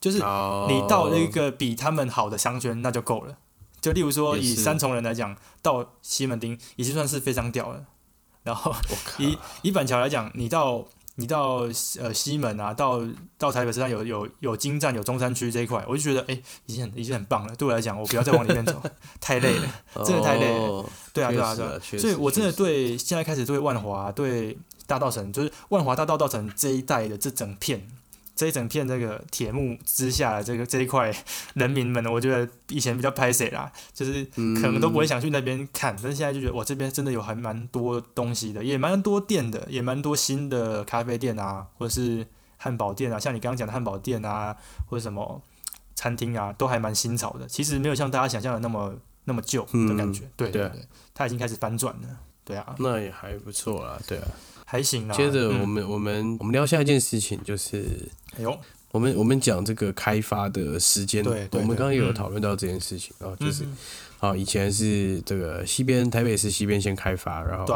[0.00, 3.36] 就是哦你到了一个比他们好的商圈，那就够了。
[3.80, 7.84] 就例如说，以三重人来讲，到西门町已经算是非常屌了。
[8.42, 8.74] 然后
[9.18, 10.84] 以以板桥来讲，你到
[11.20, 11.66] 你到
[11.98, 13.02] 呃西门啊，到
[13.36, 17.56] 到台北车站有有有金站有中山区这一块，我就觉得哎、已经很已经很棒了。
[17.56, 18.80] 对我来讲，我不要再往里面走，
[19.20, 19.68] 太累了。
[20.04, 21.54] 真的太累了哦对啊，对啊，
[21.98, 27.84] 所以我真的对现在开始对万华、对大道城，就是万华大道道城这一带的这整片。
[28.38, 31.12] 这一整片这个铁幕之下的这个这一块
[31.54, 42.24] 人民们，我觉得以前比较拍谁啦，就是可能都不会想去那边看，但是现在就觉得哇，这边真的有还蛮多东西的，也蛮多店的，也蛮多新的咖啡店啊，或者是
[42.58, 45.42] 汉堡店啊，像你刚刚讲的汉堡店啊，或者什么
[45.96, 47.48] 餐厅啊，都还蛮新潮的。
[47.48, 50.30] 其实没有像大家想象的那么那么旧的感觉。
[50.36, 52.08] 对对对，它已经开始翻转了。
[52.44, 54.00] 对啊，那也还不错啦。
[54.06, 54.28] 对啊，
[54.64, 55.14] 还行啦。
[55.14, 58.58] 接着我们我们我们聊下一件事情，就是哎呦，
[58.92, 61.22] 我们我们讲这个开发的时间。
[61.22, 63.64] 对，我们刚刚也有讨论到这件事情啊，就是
[64.20, 67.66] 啊，以前是这个西边台北市西边先开发，然后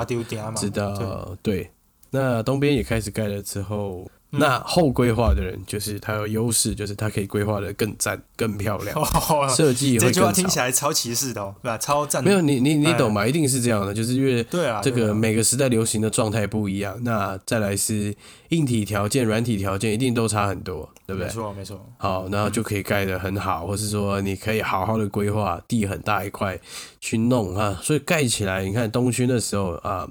[0.57, 1.71] 直到对，
[2.11, 4.09] 那东边也开始盖了之后。
[4.35, 8.97] 那后规划的人就是他有优势，就是他可以规划的更赞、更漂亮，
[9.55, 10.09] 设计会更。
[10.09, 11.77] 这句话听起来超歧视的，哦对吧？
[11.77, 12.25] 超赞。
[12.25, 13.27] 没有你，你你懂吗？
[13.27, 16.99] 一定是这样的，就是因为对啊，这个每个时代流行的状态不一样。
[17.05, 18.15] 那再来是
[18.49, 21.27] 硬体条件、软体条件一定都差很多，对不对？
[21.29, 21.87] 没错，没错。
[21.99, 26.59] 好，然后就可以盖得很好，或是说你可以好好的规划地很大一块
[27.01, 30.09] 去弄啊，所以盖起来，你看东区那时候啊，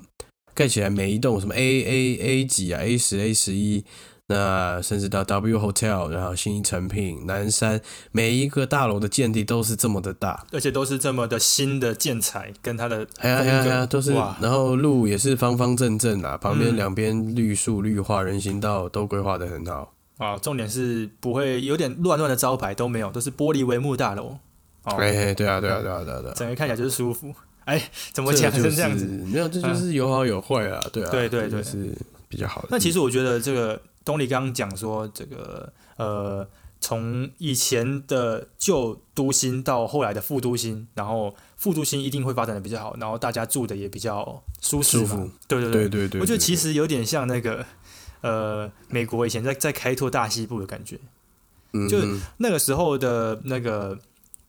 [0.53, 3.83] 盖起来每一栋什么 A A A 几啊，A 十 A 十一。
[4.31, 7.81] 那甚至到 W Hotel，然后新一成品、南山，
[8.13, 20.37] 每一个大楼的建地都是这么的大，而且都是这么的新的建材，跟它的哎呀哎呀，都是，然后路也是方方正正啊，旁边两边绿树绿化，人行道都规划的很好啊。
[20.37, 24.37] 重点是不会有点乱乱的招牌都没有，都是玻璃帷幕大楼。
[24.83, 27.33] 哎，对啊对啊对啊对啊，整个看起来就是舒服。
[27.65, 27.81] 哎，
[28.13, 29.05] 怎么讲成这样子？
[29.05, 31.93] 没有，这就是有好有坏啊，对啊，对对对，是
[32.29, 32.69] 比较好的。
[32.71, 33.77] 那其实我觉得这个。
[34.03, 36.47] 东里刚刚讲说，这个呃，
[36.79, 45.31] 从以前的旧都心到后来的副都心，然后副都心一定会发展的比较好，然后大家住的也比较舒适嘛。
[45.47, 47.65] 对对对对对，我觉得其实有点像那个
[48.21, 50.99] 呃，美国以前在在开拓大西部的感觉，
[51.89, 51.97] 就
[52.37, 53.97] 那个时候的那个。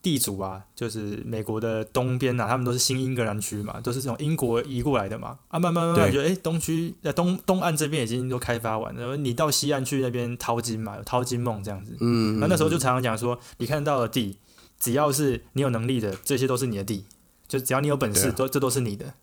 [0.03, 5.39] 地主啊，就是美国的东边啊，他们都是新英格兰区嘛，都是从英国移过来的嘛。
[5.49, 11.97] 啊，慢慢慢慢觉得，哎，东区在东东岸这边已经都开发完了，你到西岸去那边淘金嘛，有淘金梦这样子。
[12.01, 14.39] 嗯，那那时候就常常讲说，你看到的地，
[14.81, 17.05] 只要是你有能力的，这些都是你的地，
[17.47, 19.15] 就只要你有本事，都这都是你的。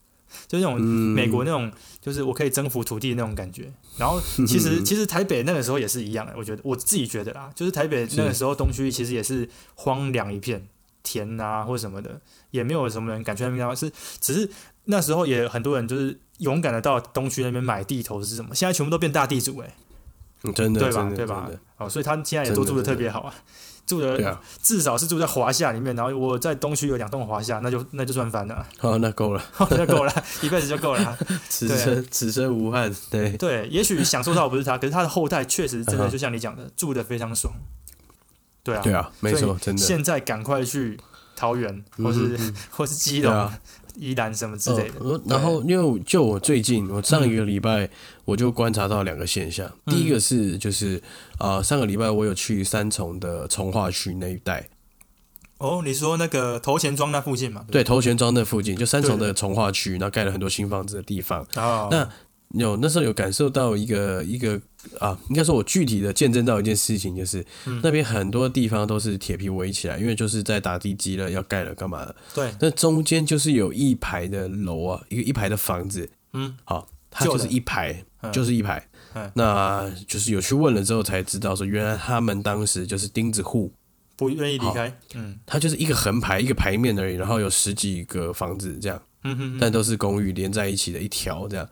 [0.48, 3.72] 就那种美国那种，就是我可以征服土地的那种感觉。
[3.98, 10.68] 然后其实 其实台北那个时候也是一样的，我觉得我自己觉得啦，就是台北那个时候东区其实也是荒凉一片，
[11.04, 12.20] 田啊或者什么的，
[12.52, 13.76] 也没有什么人敢去那边。
[13.76, 14.50] 是只是
[14.86, 18.56] 那时候也很多人就是勇敢的到东区那边买地头是什么？
[18.56, 19.76] 现在全部都变大地主哎，
[20.54, 21.10] 真的对吧？
[21.15, 21.50] 对吧？
[21.78, 23.34] 哦，所以他现在也都住的特别好啊。
[23.89, 28.63] 住的至少是住在华夏里面，然后我在东区有两栋华夏，那就那就赚翻了。
[28.78, 31.17] 好， 那够了， 那够了， 一辈子就够了。
[31.49, 32.95] 此生此生无憾。
[33.10, 37.52] 对对，也许享受到不是他，可是他的后代确实真的就像你讲的，住的非常爽。
[38.62, 39.82] 对啊，对啊，没错，真的。
[39.82, 40.99] 现在赶快去
[41.36, 42.38] 桃园，或是
[42.69, 43.52] 或是基隆。
[44.00, 47.90] 宜兰什么之类的，然后因为就我最近，我上一个礼拜
[48.26, 49.70] 我就观察到两个现象。
[49.86, 51.02] 第一个是就是
[51.38, 54.70] 啊，上个礼拜我有去三重的从化区那一带。
[55.58, 57.66] 哦，你说那个头前庄那附近嘛？
[57.70, 61.46] 对，头前庄那附近，就三重的从化区，然后盖了很多新房子的地方。
[61.56, 62.10] 哦，那。
[62.58, 64.60] 有那时候有感受到一个一个
[64.98, 67.46] 啊，应该说我具体的见证到一件事情，就是
[67.84, 72.16] 那边很多地方都是铁皮围起来，因为就是在打地基了，要盖了干嘛的？
[72.34, 72.52] 对。
[72.60, 78.84] 那中间就是有一排的楼啊，一个一排的房子，嗯，好，它就是一排，就是一排。
[79.36, 83.72] 那就是有去问了之后才知道，说原来他们当时就是钉子户，
[84.16, 84.98] 不愿意离开。
[85.14, 91.70] 嗯，它就是一个横排一个排面而已，然后有十几个房子这样，嗯哼，但都是公寓连在一起的一条这样。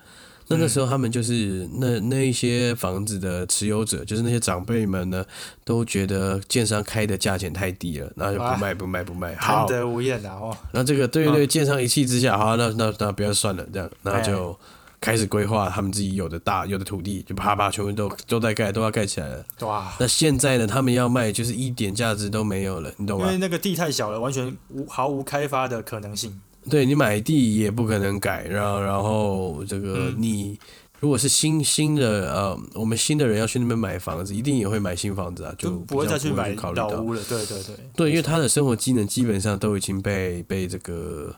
[0.50, 5.26] 那那时候他们就是那那一些房子的持有者，就是那些长辈们呢，
[5.66, 10.56] 都觉得建商开的价钱太低了，然后就不卖不卖不卖，贪得无厌的哦。
[10.72, 14.58] 那这个对对，建商一气之下，好，那那那不要算了，这样，然后就
[15.02, 19.46] 开始规划他们自己有的大有的土地，就啪啪全部都都在盖，都要盖起来了。
[19.62, 19.94] 哇！
[20.00, 23.26] 那现在呢，他们要卖就是一点价值都没有了，你懂吗？
[23.26, 26.42] 因为那个地太小了，完全无毫无开发的可能性。
[26.70, 30.60] 对你买地也不可能改，然后然后这个你
[31.00, 37.22] 如果是新新的呃，我们新的人要去那边买房子，一定也会买新房子啊，就不会再去买老屋了。
[37.30, 41.34] 对对对，对，因为他的生活机能基本上都已经被被这个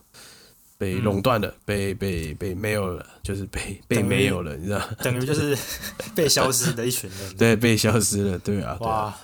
[0.77, 4.81] 被垄断了，被被被没有了，就是被被没有了，你知道？
[5.03, 5.57] 等于就是
[6.15, 7.19] 被消失的一群人。
[7.37, 9.15] 对，被消失了，对啊，哇。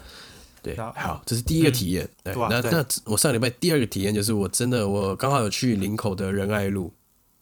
[0.65, 2.09] 对，好，这是第一个体验。
[2.23, 6.91] 对，那那我上礼拜第二个体验就是我真的我刚好有去林口的仁爱路。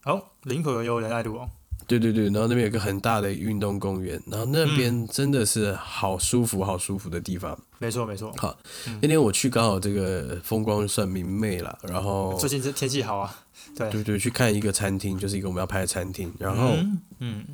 [0.03, 1.49] 哦，林口有仁爱路哦。
[1.85, 7.57] 对对对，然后那边有个很大的运动公园，然后那边真的是好舒服、好舒服的地方。
[7.77, 8.33] 没错没错。
[8.37, 8.57] 好，
[9.01, 13.33] 那天我去刚好这个风光算明媚了，然后最近这天气好啊。
[13.75, 16.73] 对对对，去看一个餐厅，就是一个我们要拍的餐厅，然后
[17.19, 17.45] 嗯。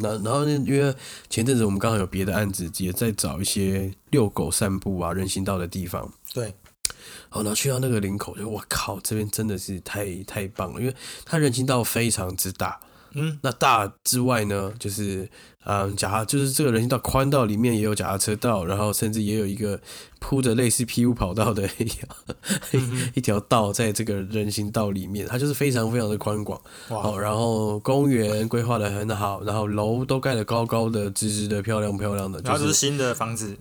[0.00, 0.52] 那然后呢？
[0.66, 0.94] 因为
[1.28, 6.12] 前阵子我们刚好有别的案子，也在找一些遛狗散步啊、人行道的地方。
[6.34, 6.54] 对。
[7.28, 12.80] 好，然后去到那个林口，就我靠，这边真的是太太棒了，因为它人行道非常之大。
[13.14, 15.28] 嗯，那大之外呢，就是
[15.64, 19.78] 嗯，脚踏就是这个人行道宽道里面也有脚踏车道，然后甚至也有一个
[20.18, 22.08] 铺着类似 PU 跑道的 一条、
[23.14, 26.60] 一条道在这个人行道里面，它就是非常非常的宽广。
[26.88, 33.56] 哦，然后公园规划的很好，然后楼都盖得高高的、直直的、漂亮漂亮的，然后就是新的房子，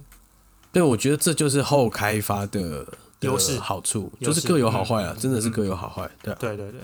[0.72, 2.86] 对，我觉得这就是后开发的
[3.22, 3.60] 优势。
[3.60, 6.80] 好处，就是各有好坏啊，真的是各有好坏，对啊，对对对，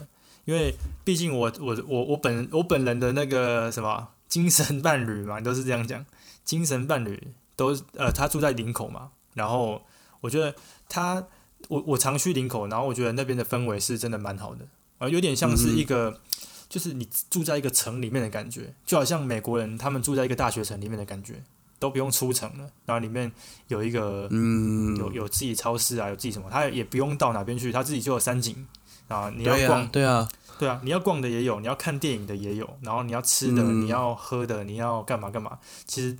[0.45, 6.05] 因为毕竟我我我我本我本人的那个什么精神伴侣嘛，都是这样讲，
[6.43, 9.81] 精神伴侣都呃他住在林口嘛，然后
[10.21, 10.55] 我觉得
[10.87, 11.25] 他
[11.67, 14.65] 我我常去林口，然后我觉得那边的氛围是真的蛮好的，
[14.99, 16.21] 啊、有点像是一个。
[16.67, 21.41] 就是你住在一个城里面的感觉，就好像美国人他们住在一个大学城里面的感觉，
[21.77, 23.31] 都不用出城了，然后里面
[23.67, 28.67] 有一个嗯，有有自己超市啊，有自己什么，他也不用到哪边去，他自己就有山景
[29.07, 29.31] 啊。
[29.35, 35.57] 你要逛，啊，对啊，对啊，你要逛的也有，你要看电影的也有，然后你要吃的，嗯你要喝的，你要干嘛干嘛。
[35.85, 36.15] 其实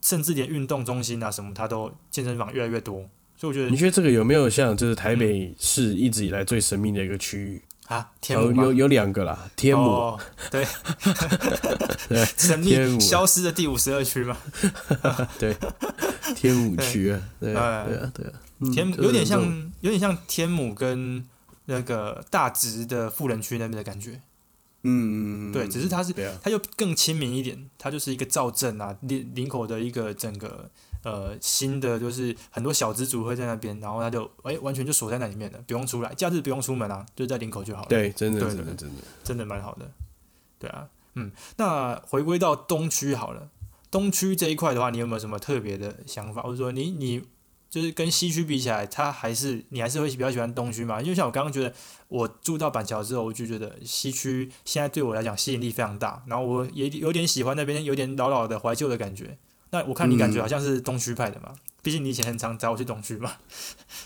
[0.00, 2.96] 甚至连运动中心啊什么，它都健身房越来越多，
[3.36, 7.62] 所以我觉得你觉得这个有没有像就是台北市一直以来最神秘的一个区域？
[7.86, 10.64] 啊，天母嘛，有有有两个啦，天母，哦， 对，
[12.38, 14.34] 神秘消失的第五十二区嘛，
[15.38, 15.54] 对，
[16.34, 19.42] 天母区啊，对啊，哎对啊，对啊，嗯天母有点像
[19.82, 21.22] 有点像天母跟
[21.66, 24.20] 那个大直的富人区那边的感觉，
[24.82, 30.70] 嗯，嗯嗯对，只是它是它就更亲民一点，它就是一个造镇啊，林林口的一个整个
[31.02, 39.90] 呃新的，就是很多小资族会在那边，然后他就哎、完全就锁在那里面的，不用出来，假日不用出门啊，就在林口就好了，对，真的真的真的，真的蛮好的，
[40.58, 43.48] 对啊，嗯，那回归到东区好了，
[43.90, 47.22] 东区这一块的话，你有没有什么特别的想法，或者说你你
[47.74, 51.02] 就是跟西区比起来，它还是你还是会比较喜欢东区嘛？
[51.02, 51.74] 因为像我刚刚觉得，
[52.06, 59.36] 我住到板桥之后，我就觉得西区现在对我来讲吸引力非常大，然后我也有点喜欢那边有点老老的怀旧的感觉。
[59.70, 63.32] 那我看你感觉嗯好像是东区派的嘛，毕竟你以前很常找我去东区嘛，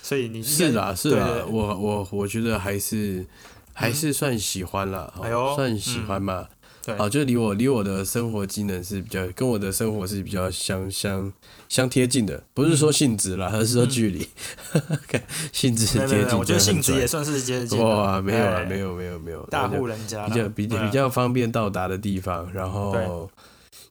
[0.03, 3.27] 所以你是啦是啦我我我觉得还是
[3.75, 6.49] 还是算喜欢啦，哦哎呦算喜欢嘛，
[6.89, 6.97] 对。
[6.97, 11.33] 啊，就离我离我的生活机能是比较跟我的生活是比较相相
[11.69, 14.27] 相贴近的，不是说性质啦，而是说距离，
[15.07, 15.23] 看
[15.53, 22.51] 性质没有没有没有，贴近，我觉得性质也算是接近哇，没有哎了，没有没有没有，大户人家比较比较比较方便到达的地方。
[22.53, 23.31] 然后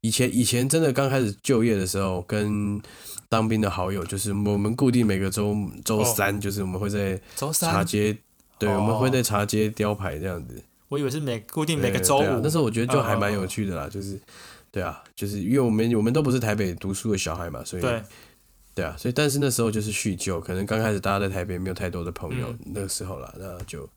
[0.02, 2.82] 以前以前真的刚开始就业的时候，跟
[3.30, 8.18] 当兵的好友，就是我们固定每个周周三，就是我们会在周茶三，街，
[8.58, 10.62] 对，哦我们会在茶街雕牌这样子。
[10.90, 14.20] 我以为是每固定每个周五，那时候我觉得就还蛮有趣的啦，就是
[14.72, 18.02] 对啊，就是因为我们我们都不是台北读书的小孩嘛，所以对，
[18.76, 22.60] 对啊，所以但是那时候就是叙旧，可能刚开始大家在台北没有太多的朋友，嗯。
[22.74, 23.90] 那个时候啦，那就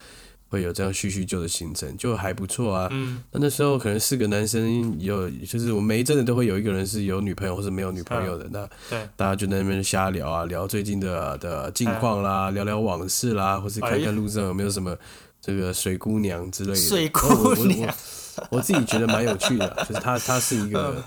[0.49, 2.89] 会有这样叙叙旧的行程，就还不错啊。
[2.91, 14.97] 嗯，那那时候可能四个男生有，就是我们每一阵子都会有一个人是有女朋友或是没有女朋友的，那对，大家就在那边瞎聊啊，聊最近的的近况啦，聊聊往事啦，或是看看路上有没有什么
[15.41, 16.77] 这个水姑娘之类的。
[16.77, 17.95] 水姑娘，
[18.49, 21.05] 我我我自己觉得蛮有趣的，就是她，她是一个嗯。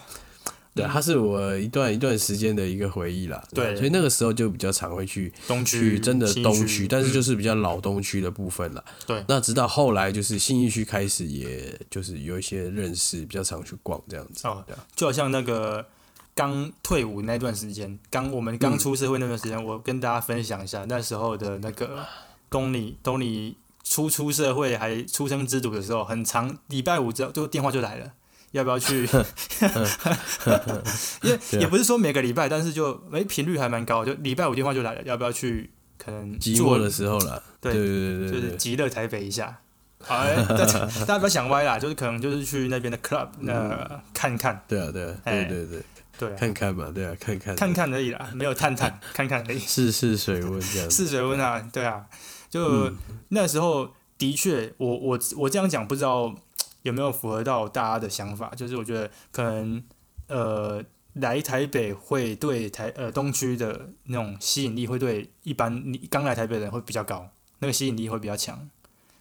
[0.76, 3.40] 对，她是我一段一段时间的一个回忆啦。
[3.54, 8.84] 对所以那个时候就比较常会去东区去真的东区，但是嗯就是比较老东区的部分啦。
[9.06, 14.48] 对那直到后来就是新义区开始，也就是有一些认识，比较常去逛这样子。
[14.48, 14.66] 哦
[14.96, 15.86] 就好像那个
[16.34, 22.04] 刚退伍那段时间，刚我们刚出社会那段时间，我跟大家分享一下那时候的那个
[22.50, 28.12] 东里东你初出社会还出生之犊的时候，很长礼拜五之后就电话就来了。
[28.52, 29.08] 要不要去？
[31.24, 35.72] 因为也不是说每个礼拜，但是就诶频率还蛮高，就礼拜五电话就来了，要不要去？
[35.98, 37.42] 可能寂寞的时候了。
[37.62, 38.50] 对对对对对对。
[38.52, 39.60] 是极乐台北一下。
[40.08, 45.82] 哎，大家大家不要想歪啦，就是可能就是去那边的 club 呃看看，对啊，对啊，哎对对
[46.20, 50.96] 对，对啊，看看嘛，对啊，看看，看看而已啦，没有探探， 看看而已，试试水温这样子。
[50.96, 52.06] 试水温啊，对啊，
[52.54, 52.98] 就、嗯。
[53.30, 56.36] 那时候的确，我我我这样讲不知道
[56.84, 59.84] 有没有符合到大家的想法，就是我觉得可能
[60.28, 60.84] 呃
[61.14, 67.28] 来台北会对台呃东区的那种吸引力会对一般你刚来台北的人会比较高，
[67.60, 68.70] 那个吸引力会比较强，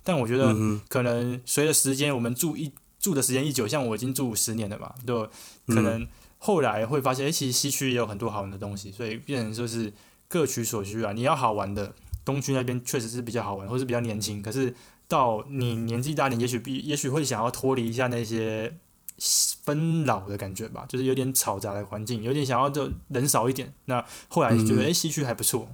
[0.03, 0.55] 但我觉得
[0.89, 5.30] 可能随着时间我们住一住的时间一久，像我已经住十年了嘛，就可
[5.68, 5.83] 嗯。
[5.85, 6.09] 能
[6.39, 9.93] 后来会发现，哎、其实西区也有很多好玩的东西，所以变成就是
[10.28, 11.12] 各取所需啊。
[11.12, 11.95] 你要好玩的，
[12.25, 14.43] 东区那边确实是比较好玩，或是比较年轻。
[14.43, 14.75] 可是
[15.09, 18.75] 到你年纪大点，也许比也许会想要脱离一下那些
[19.64, 23.73] 纷扰的感觉吧，就是有点嘈杂的环境，有点想要就人少一点。
[23.85, 25.68] 那后来觉得，嗯哎、西区还不错，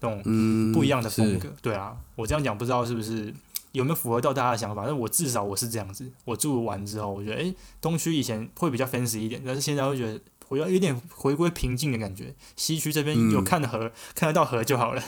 [0.00, 1.54] 这种嗯，不一样的风是格。
[1.62, 3.32] 对啊，我这样讲不知道是不是
[3.72, 6.10] 有没有符合到大家的想法，但我至少我是这样子。
[6.24, 10.20] 我住完之后，我觉得诶，东区以前会比较 fancy 一点，但是现在会觉得
[10.50, 12.34] 我要有点回归平静的感觉。
[12.56, 15.02] 西区这边嗯有看河，看得到河就好了，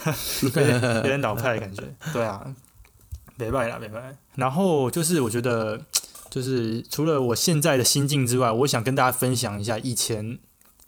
[0.42, 1.82] 有点有点老派的感觉。
[2.14, 2.54] 对啊，
[3.36, 4.16] 没办啦，没办。
[4.36, 5.80] 然后就是我觉得，
[6.30, 10.38] 就是除了我现在的心境之外，我想跟大家分享一下以前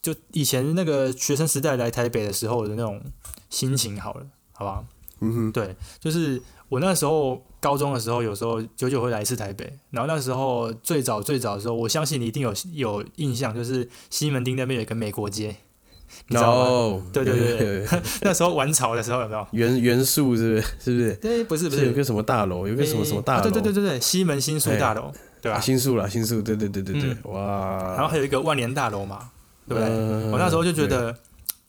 [0.00, 3.02] 就以前那个学生时代来台北的时候的那种
[3.50, 4.84] 心情，好了，好不好？
[5.20, 6.40] 嗯哼，对，就是
[6.70, 9.72] 我那时候高中的时候，有时候久久会来一次台北。
[9.90, 15.56] 然后那时候最早最早的时候，我相信你一定有有印象，就是西门町那边有一个美国街，
[16.28, 16.62] 你知道吗？
[16.62, 17.88] 哦，对对对有有有有
[18.22, 19.46] 那时候玩潮的时候有没有？
[19.52, 20.66] 元元素是不是？
[20.78, 21.14] 是不是？
[21.16, 23.42] 对，不是不是，是有个什么大楼，有个什么什么大啊楼？
[23.44, 25.61] 对对对对对，西门新宿大楼，对吧啊，？
[25.61, 27.94] 新宿啦，新宿，对对对对对，嗯哇！
[27.94, 29.30] 然后还有一个万年大楼嘛，
[29.66, 29.88] 对不对？
[29.88, 31.16] 嗯我那时候就觉得，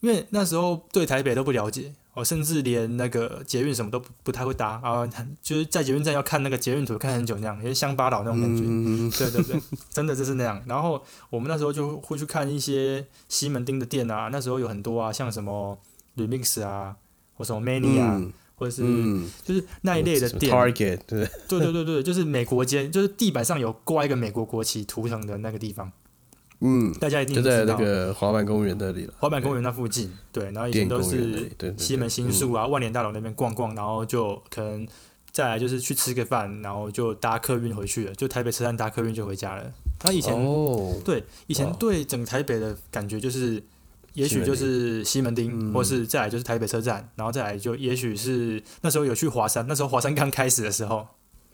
[0.00, 5.06] 因为那时候对台北都不了解，我甚至连那个捷运什么都不不太会搭，然后
[5.40, 8.64] 就是在捷运站要看那个捷运图看很久那样，也是乡巴佬那种感觉。
[8.66, 10.60] 嗯，对对对，真的就是那样。
[10.66, 15.78] 然后我们那时候就会去看一些西门町的店啊，那时候有很多啊，像什么
[16.16, 16.96] Remix 啊，
[17.34, 20.52] 或什么 Many 啊，嗯或者是嗯，就是那一类的店。
[20.52, 25.90] Target 对，对对对对，就是美国街，就是地板上有挂一个美国国旗图腾的那个地方，
[26.60, 27.64] 嗯，大家一定就在。
[27.64, 34.86] 那个滑板公园那里了，滑板公园那附近，对，然后以前都是西门新宿啊、万年大楼那边逛逛，然后就可能
[35.30, 39.72] 再来就是去吃个饭，然后就搭客运回去了，就台北车站搭客运就回家了。
[39.98, 43.62] 他以前、哦，对以前对整个台北的感觉就是，
[44.14, 45.72] 也许就是西门町，嗯。
[45.72, 51.06] 或是再来就是台北车站，然后再来就也许是那时候有去华山，那时候华山刚开始的时候，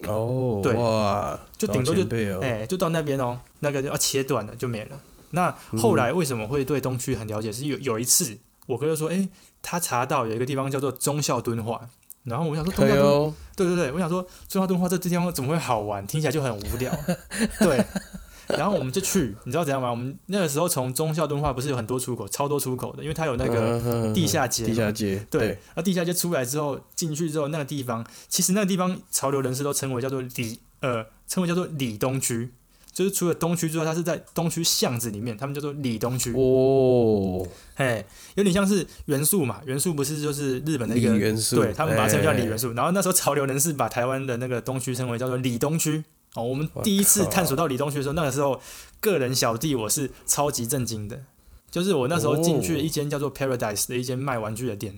[0.05, 5.01] 哦，对哇，就顶多就哎就到那边哦，那个就要切断了就没了。
[5.31, 7.51] 那后来为什么会对东区很了解？
[7.53, 9.29] 是有有一次我哥就说，哎、
[9.63, 11.89] 他查到有一个地方叫做忠孝敦化，
[12.25, 16.07] 然后我想说对哦，对对对，我想说忠孝敦化这地方怎么会好玩？
[16.07, 16.93] 听起来就很无聊，
[17.61, 17.85] 对。
[18.57, 19.91] 然后我们就去，你知道怎样吗？
[19.91, 32.51] 我们那个时候从中校敦化不是有很多出口，超多出口的，因为它有那个个地下街地下街，对，那地下街出来之后，进去之后，那个地方其实那个地方潮流人士都称为叫做里呃，称为叫做里东区，
[32.93, 36.33] 就是除了东区之外，它是在东区巷子里面，他们叫做里东区。
[36.37, 42.73] 哦，嘿，有点像是元素嘛，元素不是就是日本的一个，元素，对他们把它称为叫里元，素。
[42.75, 46.05] 然后那时候潮流人士把台湾的那个东区称为叫做里东区。
[46.37, 48.61] 哦，我们第一次探索到李东区的时候，那个时候
[49.01, 51.21] 个人小弟我是超级震惊的，
[51.71, 54.95] 就是我那时候进去一间叫做 Paradise 的一间卖玩具的店，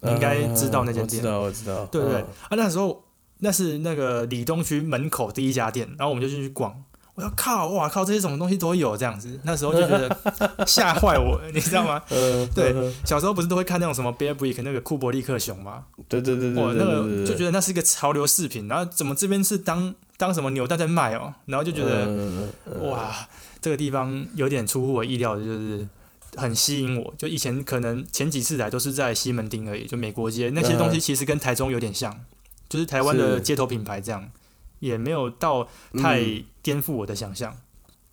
[0.00, 2.20] 你应该知道那间店我知道，我知道，对不对？
[2.20, 3.04] 嗯啊，那时候
[3.38, 6.84] 那是那个李东区门口第一家店，然后我们就进去逛。
[7.16, 9.38] 我要靠，哇靠，这些什么东西都有这样子。
[9.44, 10.18] 那时候就觉得
[10.66, 12.02] 吓坏我，你知道吗？
[12.08, 15.84] 呃， 对呃小时候不是都会看那种什么 Bear Brick 那个库伯利克熊吗？
[16.08, 22.48] 对对对对，我，那个就觉得那是一个潮流饰品，然后怎么这边是当当什么扭蛋在卖哦，然后就觉得、嗯
[22.88, 23.28] 哇，
[23.60, 25.88] 这个地方有点出乎我意料的，就是
[26.36, 27.14] 很吸引我。
[27.18, 32.24] 就以前可能前几次来都是在西门町而已，就美国街那些东西其实跟台中有点像，
[32.68, 34.30] 就是台湾的街头品牌这样，
[34.78, 37.56] 也没有到太嗯颠覆我的想象。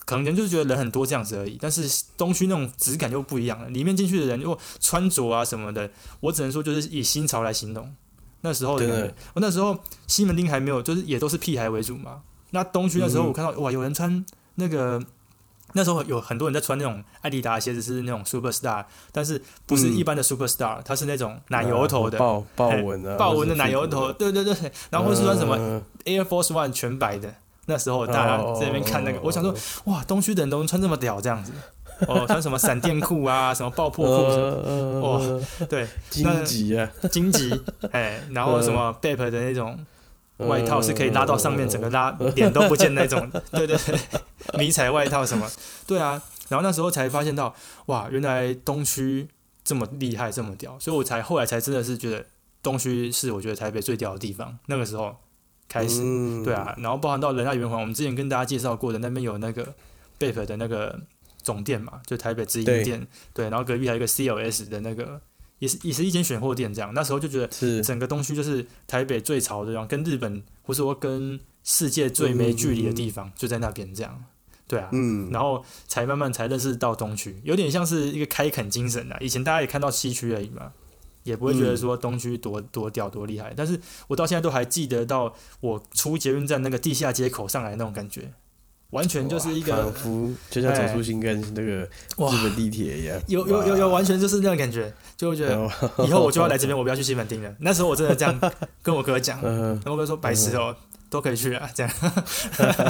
[0.03, 3.69] 可能就是觉得人很多这样子而已，但是东区那种质感就不一样了。
[3.69, 5.89] 里面进去的人，如果穿着啊什么的，
[6.19, 7.95] 我只能说就是以新潮来形容。
[8.41, 9.77] 那时候的感觉对，我那时候
[10.07, 12.21] 西门町还没有，就是也都是屁孩为主嘛。
[12.51, 13.27] 那东区那时候嗯。
[13.27, 14.25] 我看到、哇，有人穿
[14.55, 15.01] 那个，
[15.73, 19.95] 那时候有很多人在穿那种艾迪达的鞋子，是那种 Superstar，但是不是嗯。
[19.95, 22.17] 一般的 Superstar，、它是那种奶油头的。
[22.17, 24.53] 豹豹纹的，豹纹的奶油头，对对对，
[24.89, 25.81] 然后或是穿什么嗯。
[26.05, 27.33] Air Force One 全白的，
[27.67, 31.51] 那时候大家在那边看那个，哦我想说，哇，东区的人都能穿这么屌这样子，
[32.07, 37.51] 哦，穿什么闪电裤啊， 什么爆破裤什么，哇，对，荆棘啊，荆棘，
[37.91, 39.77] 哎，然后什么 Bape 的那种
[40.37, 43.99] 外套是可以拉到上面，整个拉脸都不见那种， 对对对，
[44.57, 45.49] 迷彩外套什么，
[45.85, 47.53] 对啊，然后那时候才发现到，
[47.87, 49.27] 哇，原来东区
[49.63, 52.25] 这么厉害，这么屌，所以我才后来才真的是觉得
[52.63, 55.15] 东区是我觉得台北最屌的地方，那个时候
[55.69, 56.43] 开始，嗯。
[56.43, 59.63] 对，啊，然后包含到仁爱圆环，我们之前跟大家介绍过的那边有那个
[60.19, 60.99] Bape 的那个
[61.43, 65.19] 总店嘛，就台北直营对店，对，然后隔壁还有一个 CLS 的那个，
[65.59, 67.81] 也是也是一间选货店，这样，那时候就觉得是。
[67.81, 74.23] 整个东区就是台北最潮的地方，跟日本或者说跟世界最没距离的地方，就在那边这样。
[74.67, 79.17] 对啊，嗯，然后才慢慢才认识到东区，有点像是一个开垦精神啊。
[79.19, 80.71] 以前大家也看到西区而已嘛，
[81.23, 83.53] 也不会觉得说东区多多屌多厉害。
[83.53, 83.77] 但是
[84.07, 88.31] 我到现在都还记得到我出捷运站那个地下街口上来那种感觉，
[88.91, 91.87] 完全就是一个仿个佛就像走出新干那个日
[92.43, 95.55] 本地铁一样，有有有有完全就是那种感觉，就会觉得，
[96.05, 97.53] 以后我就要来这边，我不要去西门町了。
[97.59, 98.39] 那时候我真的这样
[98.83, 99.69] 跟我哥讲，嗯。
[99.75, 100.75] 然后我哥说白石头，
[101.09, 101.91] 都可以去啊，这样。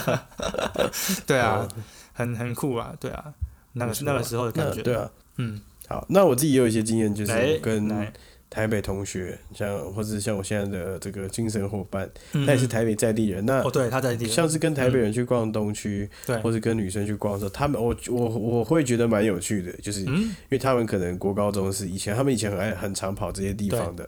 [1.25, 1.67] 对啊，
[2.13, 3.25] 很很酷啊，对啊，
[3.73, 8.11] 那个那个时候的感觉，对啊，嗯，好，那我自己也有一些经验，就是跟来
[8.51, 24.07] 台北同学，像或者像我现在的这个精神伙伴，嗯他也是台北在地人，那哦，对，他在地，像是跟台北人去逛东区，对，或者跟女生去逛的时候，他们我我我会觉得蛮有趣的，就是因嗯，为他们可能国高中是以前他们以前很爱很常跑这些地方的，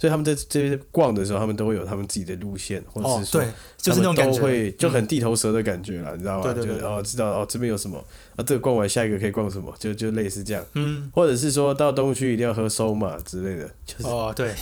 [0.00, 6.52] 所以他们在这边逛的时候，他们都会有他们自己的路线，或者哦，是说对，就是那种感觉，他们都会就很地头蛇的感觉了，你知道吗？
[6.54, 7.98] 对对哦，知道哦，这边有什么？
[8.36, 8.42] 啊？
[8.42, 9.70] 这个逛完下一个可以逛什么？
[9.78, 14.54] 就就类似这样，嗯，或者是说到东区一定要喝收嘛之类的，就是哦，对，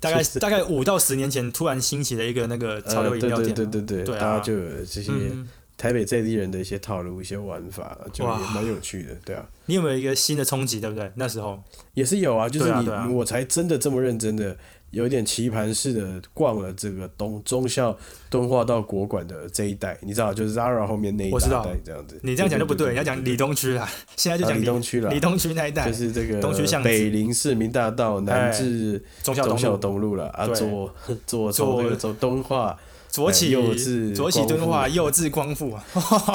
[0.00, 4.20] 大概 大概五到十年前突然兴起的一个那个潮流饮料店嘛，对对对，对啊。
[4.20, 9.46] 大家就有这些嗯，台北在地人的一些套路、一些玩法，就也哇蛮有趣的，对啊。
[9.66, 11.12] 你有没有一个新的冲击，对不对？
[11.16, 11.62] 那时候，
[11.92, 14.56] 也是有啊，就是你、我才真的这么认真的，
[14.90, 17.96] 有一点棋盘式的逛了这个东中校
[18.28, 21.64] 敦化到国馆的这一带，你知道，就是 Zara 后面那一我知道。
[21.64, 22.18] 大带这样子。
[22.22, 26.88] 你这样讲就不对，你要讲李东区啦， 现在就啊讲李东区了李，东区那一带就，是这个东区巷子。
[26.88, 30.08] 北林市民大道南至中校东路。
[30.16, 30.92] 了啊，左
[31.26, 32.76] 左左从走敦化，
[33.08, 35.72] 左起右至左起敦化，右至光复。
[35.74, 35.84] 啊，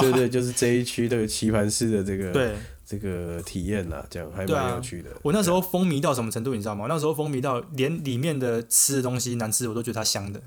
[0.00, 2.52] 对对，就是这一区的棋盘式的这个对。
[2.86, 5.10] 这个体验啦，这样还蛮有趣的。
[5.22, 6.86] 我那时候风靡到什么程度，你知道吗？
[6.88, 10.40] 那时候风靡到连里面的吃的东西难吃，我都觉得它香的，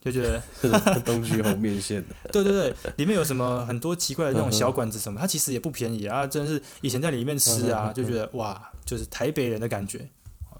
[0.00, 0.42] 就觉得
[1.04, 10.08] 东区红面线的， 对对对，里面有什么很多奇怪的那种小馆子什么，它其实也不便宜啊，真的是以前在里面吃啊，就觉得哇，就是台北人的感觉，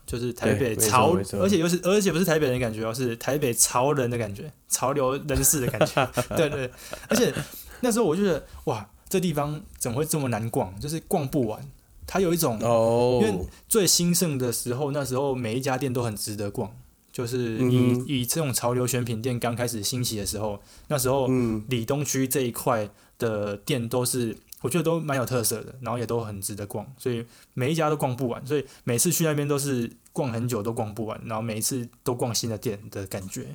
[0.07, 6.07] 就是台北潮而且又是而且不是台北人的感觉哦，是台北潮人的感觉，潮流人士的感觉，
[6.37, 6.71] 对对，
[7.09, 7.33] 而且
[7.81, 10.77] 那时候我就觉得哇，这地方怎么会这么难逛？
[10.81, 11.65] 就是逛不完，
[12.05, 16.69] 它有一种哦，因为最兴盛的时候，那时候每一家店都很值得逛。
[17.13, 22.91] 就是嗯以、哼以这种潮流选品店刚开始兴起的时候，那时候嗯，里东区这一块
[23.21, 33.47] 的店都是我觉得都蛮有特色的，然后也都很值得逛，所以每一家都逛不完，所以每次去那边都是逛很久都逛不完，然后每一次都逛新的店的感觉。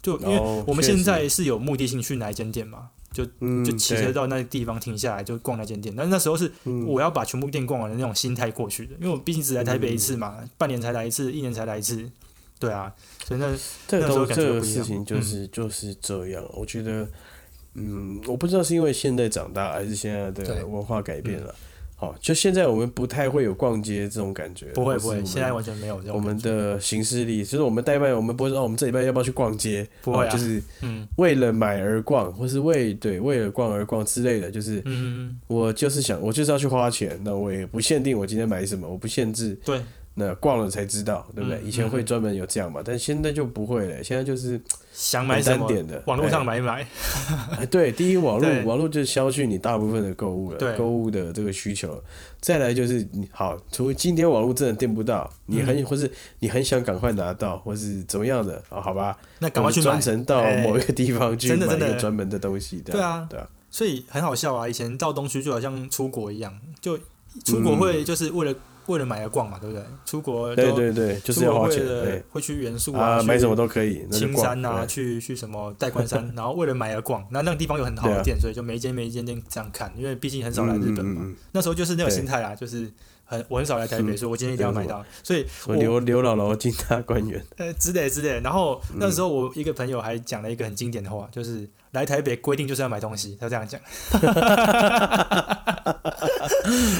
[0.00, 2.88] 就因为哦我们现在是有目的性去哪一间店嘛，
[3.40, 6.86] 嗯就骑车到那个地方停下来就逛那间店，但是那时候是嗯。
[6.86, 12.08] 我要把全部店逛完的那种心态过去的，因为我毕竟只来台北一次嘛，嗯半年才来一次，一年才来一次，
[12.58, 12.92] 对啊，
[13.24, 13.46] 所以那
[13.86, 17.08] 这个那时候这个事情就是、就是这样，我觉得，
[17.74, 21.54] 嗯，我不知道是因为现在长大，还是现在的文化改变了。
[22.00, 30.28] 好，就现在我们不太会有逛街这种感觉，不会不会，现在完全没有这种我，们的行事力，就是我们代办，我们不会说、哦、我们这礼拜要不要去逛街，不会啊。
[30.28, 31.08] 哦就是嗯。
[31.16, 39.80] 为了买而逛，或是为对为了逛而逛之类的，就是嗯，我就是想，我就是要去花钱，那我也不限定我今天买什么，我不限制，对，
[40.18, 41.58] 那逛了才知道，对不对？
[41.60, 44.60] 嗯以前会嗯专门有这样嘛，但现在就不会了，现在就是
[44.92, 46.84] 想买什么单点的，网络上买一买，
[47.56, 52.02] 哎，对，第一网络网络就消去你大部分的购物了，购物的这个需求。
[52.40, 58.80] 再来就是你好，除非今天网络真的订不到，你很、嗯或是你很想赶快拿到，或是怎么样的啊？
[58.80, 60.00] 好吧，那赶快去专。
[60.00, 64.68] 程到哎某一个地方去买一个专门的东西，对啊对啊，所以很好笑啊！
[64.68, 66.96] 以前到东区就好像出国一样，就
[67.44, 68.56] 出国嗯会就是为了、
[68.88, 69.82] 为了买而逛嘛，对不对？
[70.04, 71.84] 出国对对对，就是出要花钱，
[72.30, 81.30] 会去元素啊，去买什么都可以，青山啊，去去什么代官山， 然后为了买而逛，那那个地方有很好的店，所以就每一间每一间店这样看，因为毕竟很少来日本嘛。
[81.52, 82.90] 那时候就是那种心态啦，就是
[83.24, 84.16] 很我很少来台北，嗯。
[84.16, 88.40] 所以我今天一定要买到，所以我刘刘姥姥进大观园，呃之类之类。
[88.40, 88.96] 然后嗯。
[88.98, 93.80] 那时候我一个朋友还讲了一个很经典的话，就是来台北规定就是要买东西，他这样讲。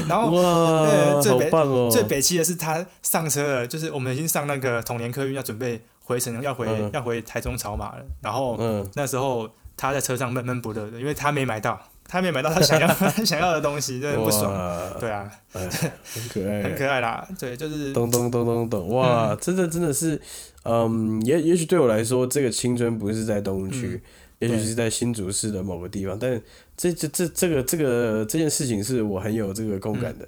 [0.07, 1.89] 然后哇，呃最北哦！
[1.91, 8.05] 最北气的是他上车了，就是我们已经上那个统联客运，要准备回程，要回、嗯要回台中草马了。
[8.21, 14.51] 然后嗯，那时候他在车上闷闷不乐的，因为他没买到，他没买到他想要 他想要的东西，真的不爽。
[14.51, 15.69] 哇，对啊，哎
[16.13, 17.27] 很可爱，很可爱啦。
[17.37, 20.19] 对，就是咚咚咚咚咚，哇，真的真的是，
[20.63, 24.01] 嗯，也也许对我来说，这个青春不是在东区，
[24.39, 26.41] 也许是在新竹市的某个地方，但
[26.75, 30.27] 这这这这个这个这件事情是我很有这个共感的。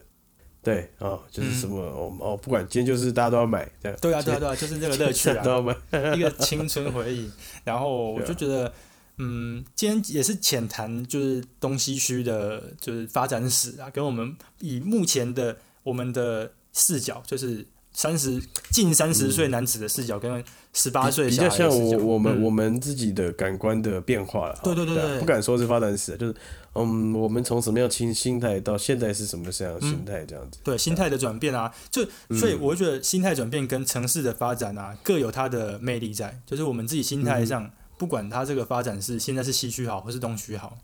[0.64, 5.76] 对啊、就是什么、哦哦，不管今天就是大家都要买，这样对啊，对啊， 对啊，就是这个乐趣啊，都要买，
[6.16, 7.32] 一个青春回忆。
[7.64, 8.72] 然后我就觉得，
[9.18, 24.54] 嗯，今天也是浅谈，就是东西区的，就是发展史啊，跟我们以目前的我们的视角，就是三十近三十岁男子的视角跟十八岁比小较像我我们我们自己的感官的变化了。
[24.54, 25.20] 啊对对对对。
[25.20, 26.36] 不敢说是发展史，就是
[26.74, 30.60] 嗯，我们从什么样心心态到现在是什么样的心态这样子。
[30.64, 37.46] 对心态的转变啊，就嗯所以我觉得心态转变跟城市的发展啊各有它的魅力在，就是我们自己心态嗯。
[37.46, 40.78] 上，不管它这个发展是现在是西区好或是东区好，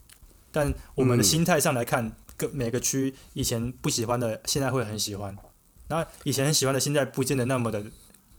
[0.52, 1.24] 但我们的嗯。
[1.24, 5.34] 心态上来看，各每个区以前不喜欢的，现在会很喜欢，
[5.88, 7.82] 那以前很喜欢的，现在不见得那么的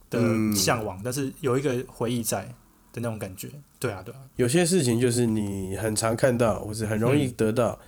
[0.10, 0.56] 的嗯。
[0.56, 2.44] 向往，但是有一个回忆在
[2.92, 7.80] 的那种感觉，对啊对啊，有些事情就是你很常看到，或是很容易得到，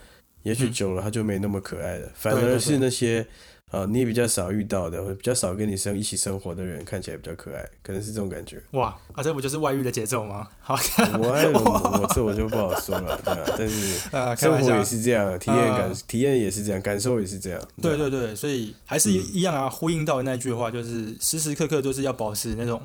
[0.44, 3.26] 也许久了它就没那么可爱了，反而是那些
[3.72, 8.62] 啊你也比较少遇到的，或者比较少跟你生一起生活的人，看起来比较可爱，可能是这种感觉。
[8.72, 10.48] 哇啊这不就是外遇的节奏吗？
[10.60, 10.76] 好，
[11.18, 14.84] 我爱我我这我就不好说了，对啊，但是 啊，生活也。
[14.92, 17.62] 是这样，体验感啊体验也是这样，感受也是这样。
[17.82, 22.82] 对对对，所以还是嗯一一样啊，呼应到那句话，就是时时刻刻都是要保持那种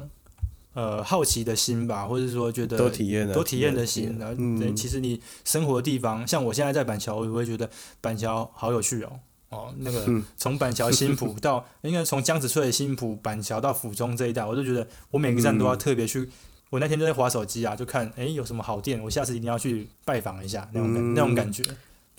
[0.74, 4.16] 呃好奇的心吧，或者说觉得都体验的，都体验的心。
[4.20, 7.68] 然后，嗯对，其实你生活的地方，像我现在在板桥，我也会觉得
[8.00, 9.10] 板桥好有趣哦。
[9.48, 16.28] 哦，那个嗯从板桥新浦 到，应该从江子翠新浦板桥到府中这一带，我就觉得我每个站都要嗯特别去。
[16.70, 21.62] 我那天就在划手机啊，就看哎有什么好店，我下次一定要去拜访一下那种感、嗯那种感觉。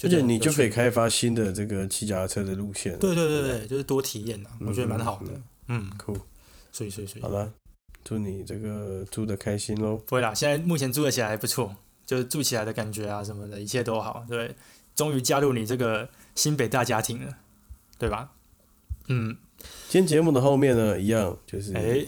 [0.03, 2.97] 而且你就可以以开发新的这个骑脚踏车的路线。
[2.99, 5.31] 对对对对，就是多体验啊，我觉得蛮好的
[5.67, 5.89] 嗯。
[5.89, 6.15] 嗯，酷，
[6.71, 7.51] 所以所以所以好了，
[8.03, 9.97] 祝你这个住的开心喽。
[10.05, 11.75] 不会啦，现在目前住得起来还不错，
[12.05, 14.23] 就是住起来的感觉啊什么的，一切都好。
[14.29, 14.55] 对，
[14.95, 16.07] 终于加入你这个
[16.37, 17.35] 新北大家庭了，
[17.97, 18.29] 对吧？
[19.09, 19.35] 嗯，
[19.89, 22.05] 今天节目的后面呢，一样就是哎、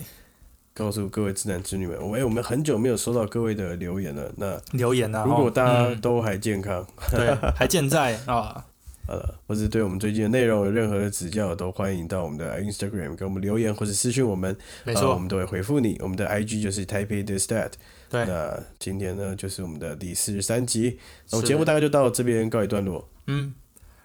[0.73, 4.31] 告诉各位直男直女们，我哎，我们很久没有收到各位的留言了。
[4.37, 8.63] 那留言啊，如果哦大家嗯都还健康，对 还健在啊，
[9.07, 15.97] 呃，或者对我们最近的内容有任何的指教，都欢迎到我们的 Instagram 给我们留言或者私讯我们，没错，呃我们都会回复你。
[16.01, 17.71] 我们的 IG 就是 Taipei the Stat。
[18.09, 20.99] 对那今天呢，就是我们的第四十三集，
[21.31, 23.07] 那我们节目大概就到这边告一段落。
[23.27, 23.53] 嗯。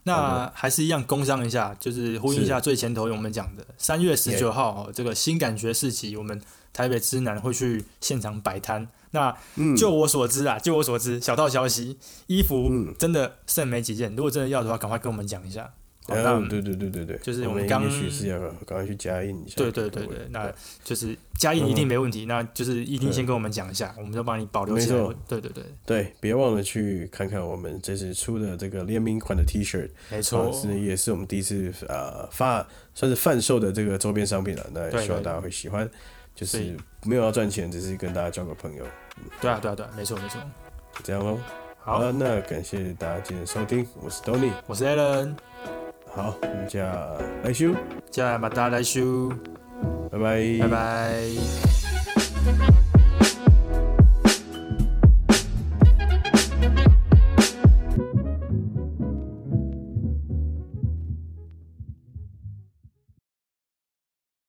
[0.04, 6.40] 那还是一样工商一下，就是呼应一下最前头我们讲的三月十九号、哦、这个新感觉市集，我们
[6.72, 8.86] 台北之南会去现场摆摊。
[9.10, 14.14] 那嗯，就我所知啊，就我所知，小道消息，衣服嗯真的剩没几件。
[14.16, 15.72] 如果真的要的话，赶快跟我们讲一下。
[16.06, 19.54] 好，那然后对对对对对，就是我们刚也许是要赶快去加印一下。
[19.56, 20.52] 对对对对，那
[20.84, 24.96] 就是加印一定没问题，那就是一定先跟我们讲一下，我们就帮你保留起来。
[24.96, 25.14] 没错。
[25.26, 30.50] 对对对，对，别忘了去看看我们这次出的这个联名款的 T 恤，没错。
[30.50, 34.66] 啊，，是也是我们第一次呃发算是贩售的这个周边商品了。
[34.74, 35.88] 那希望大家会喜欢，
[36.34, 38.84] 就是没有要赚钱，只是跟大家交个朋友，
[39.40, 40.38] 对啊对啊对啊，没错没错。
[40.92, 41.38] 就这样喽。
[41.78, 44.50] 好，了，那感谢大家今天的收听，我是 Tony。
[44.66, 45.34] 我是 Alan，
[46.14, 46.92] 好，我们家
[47.42, 47.72] 来修，
[48.08, 49.32] 接下来把大家来修，
[50.12, 51.20] 拜拜，拜拜。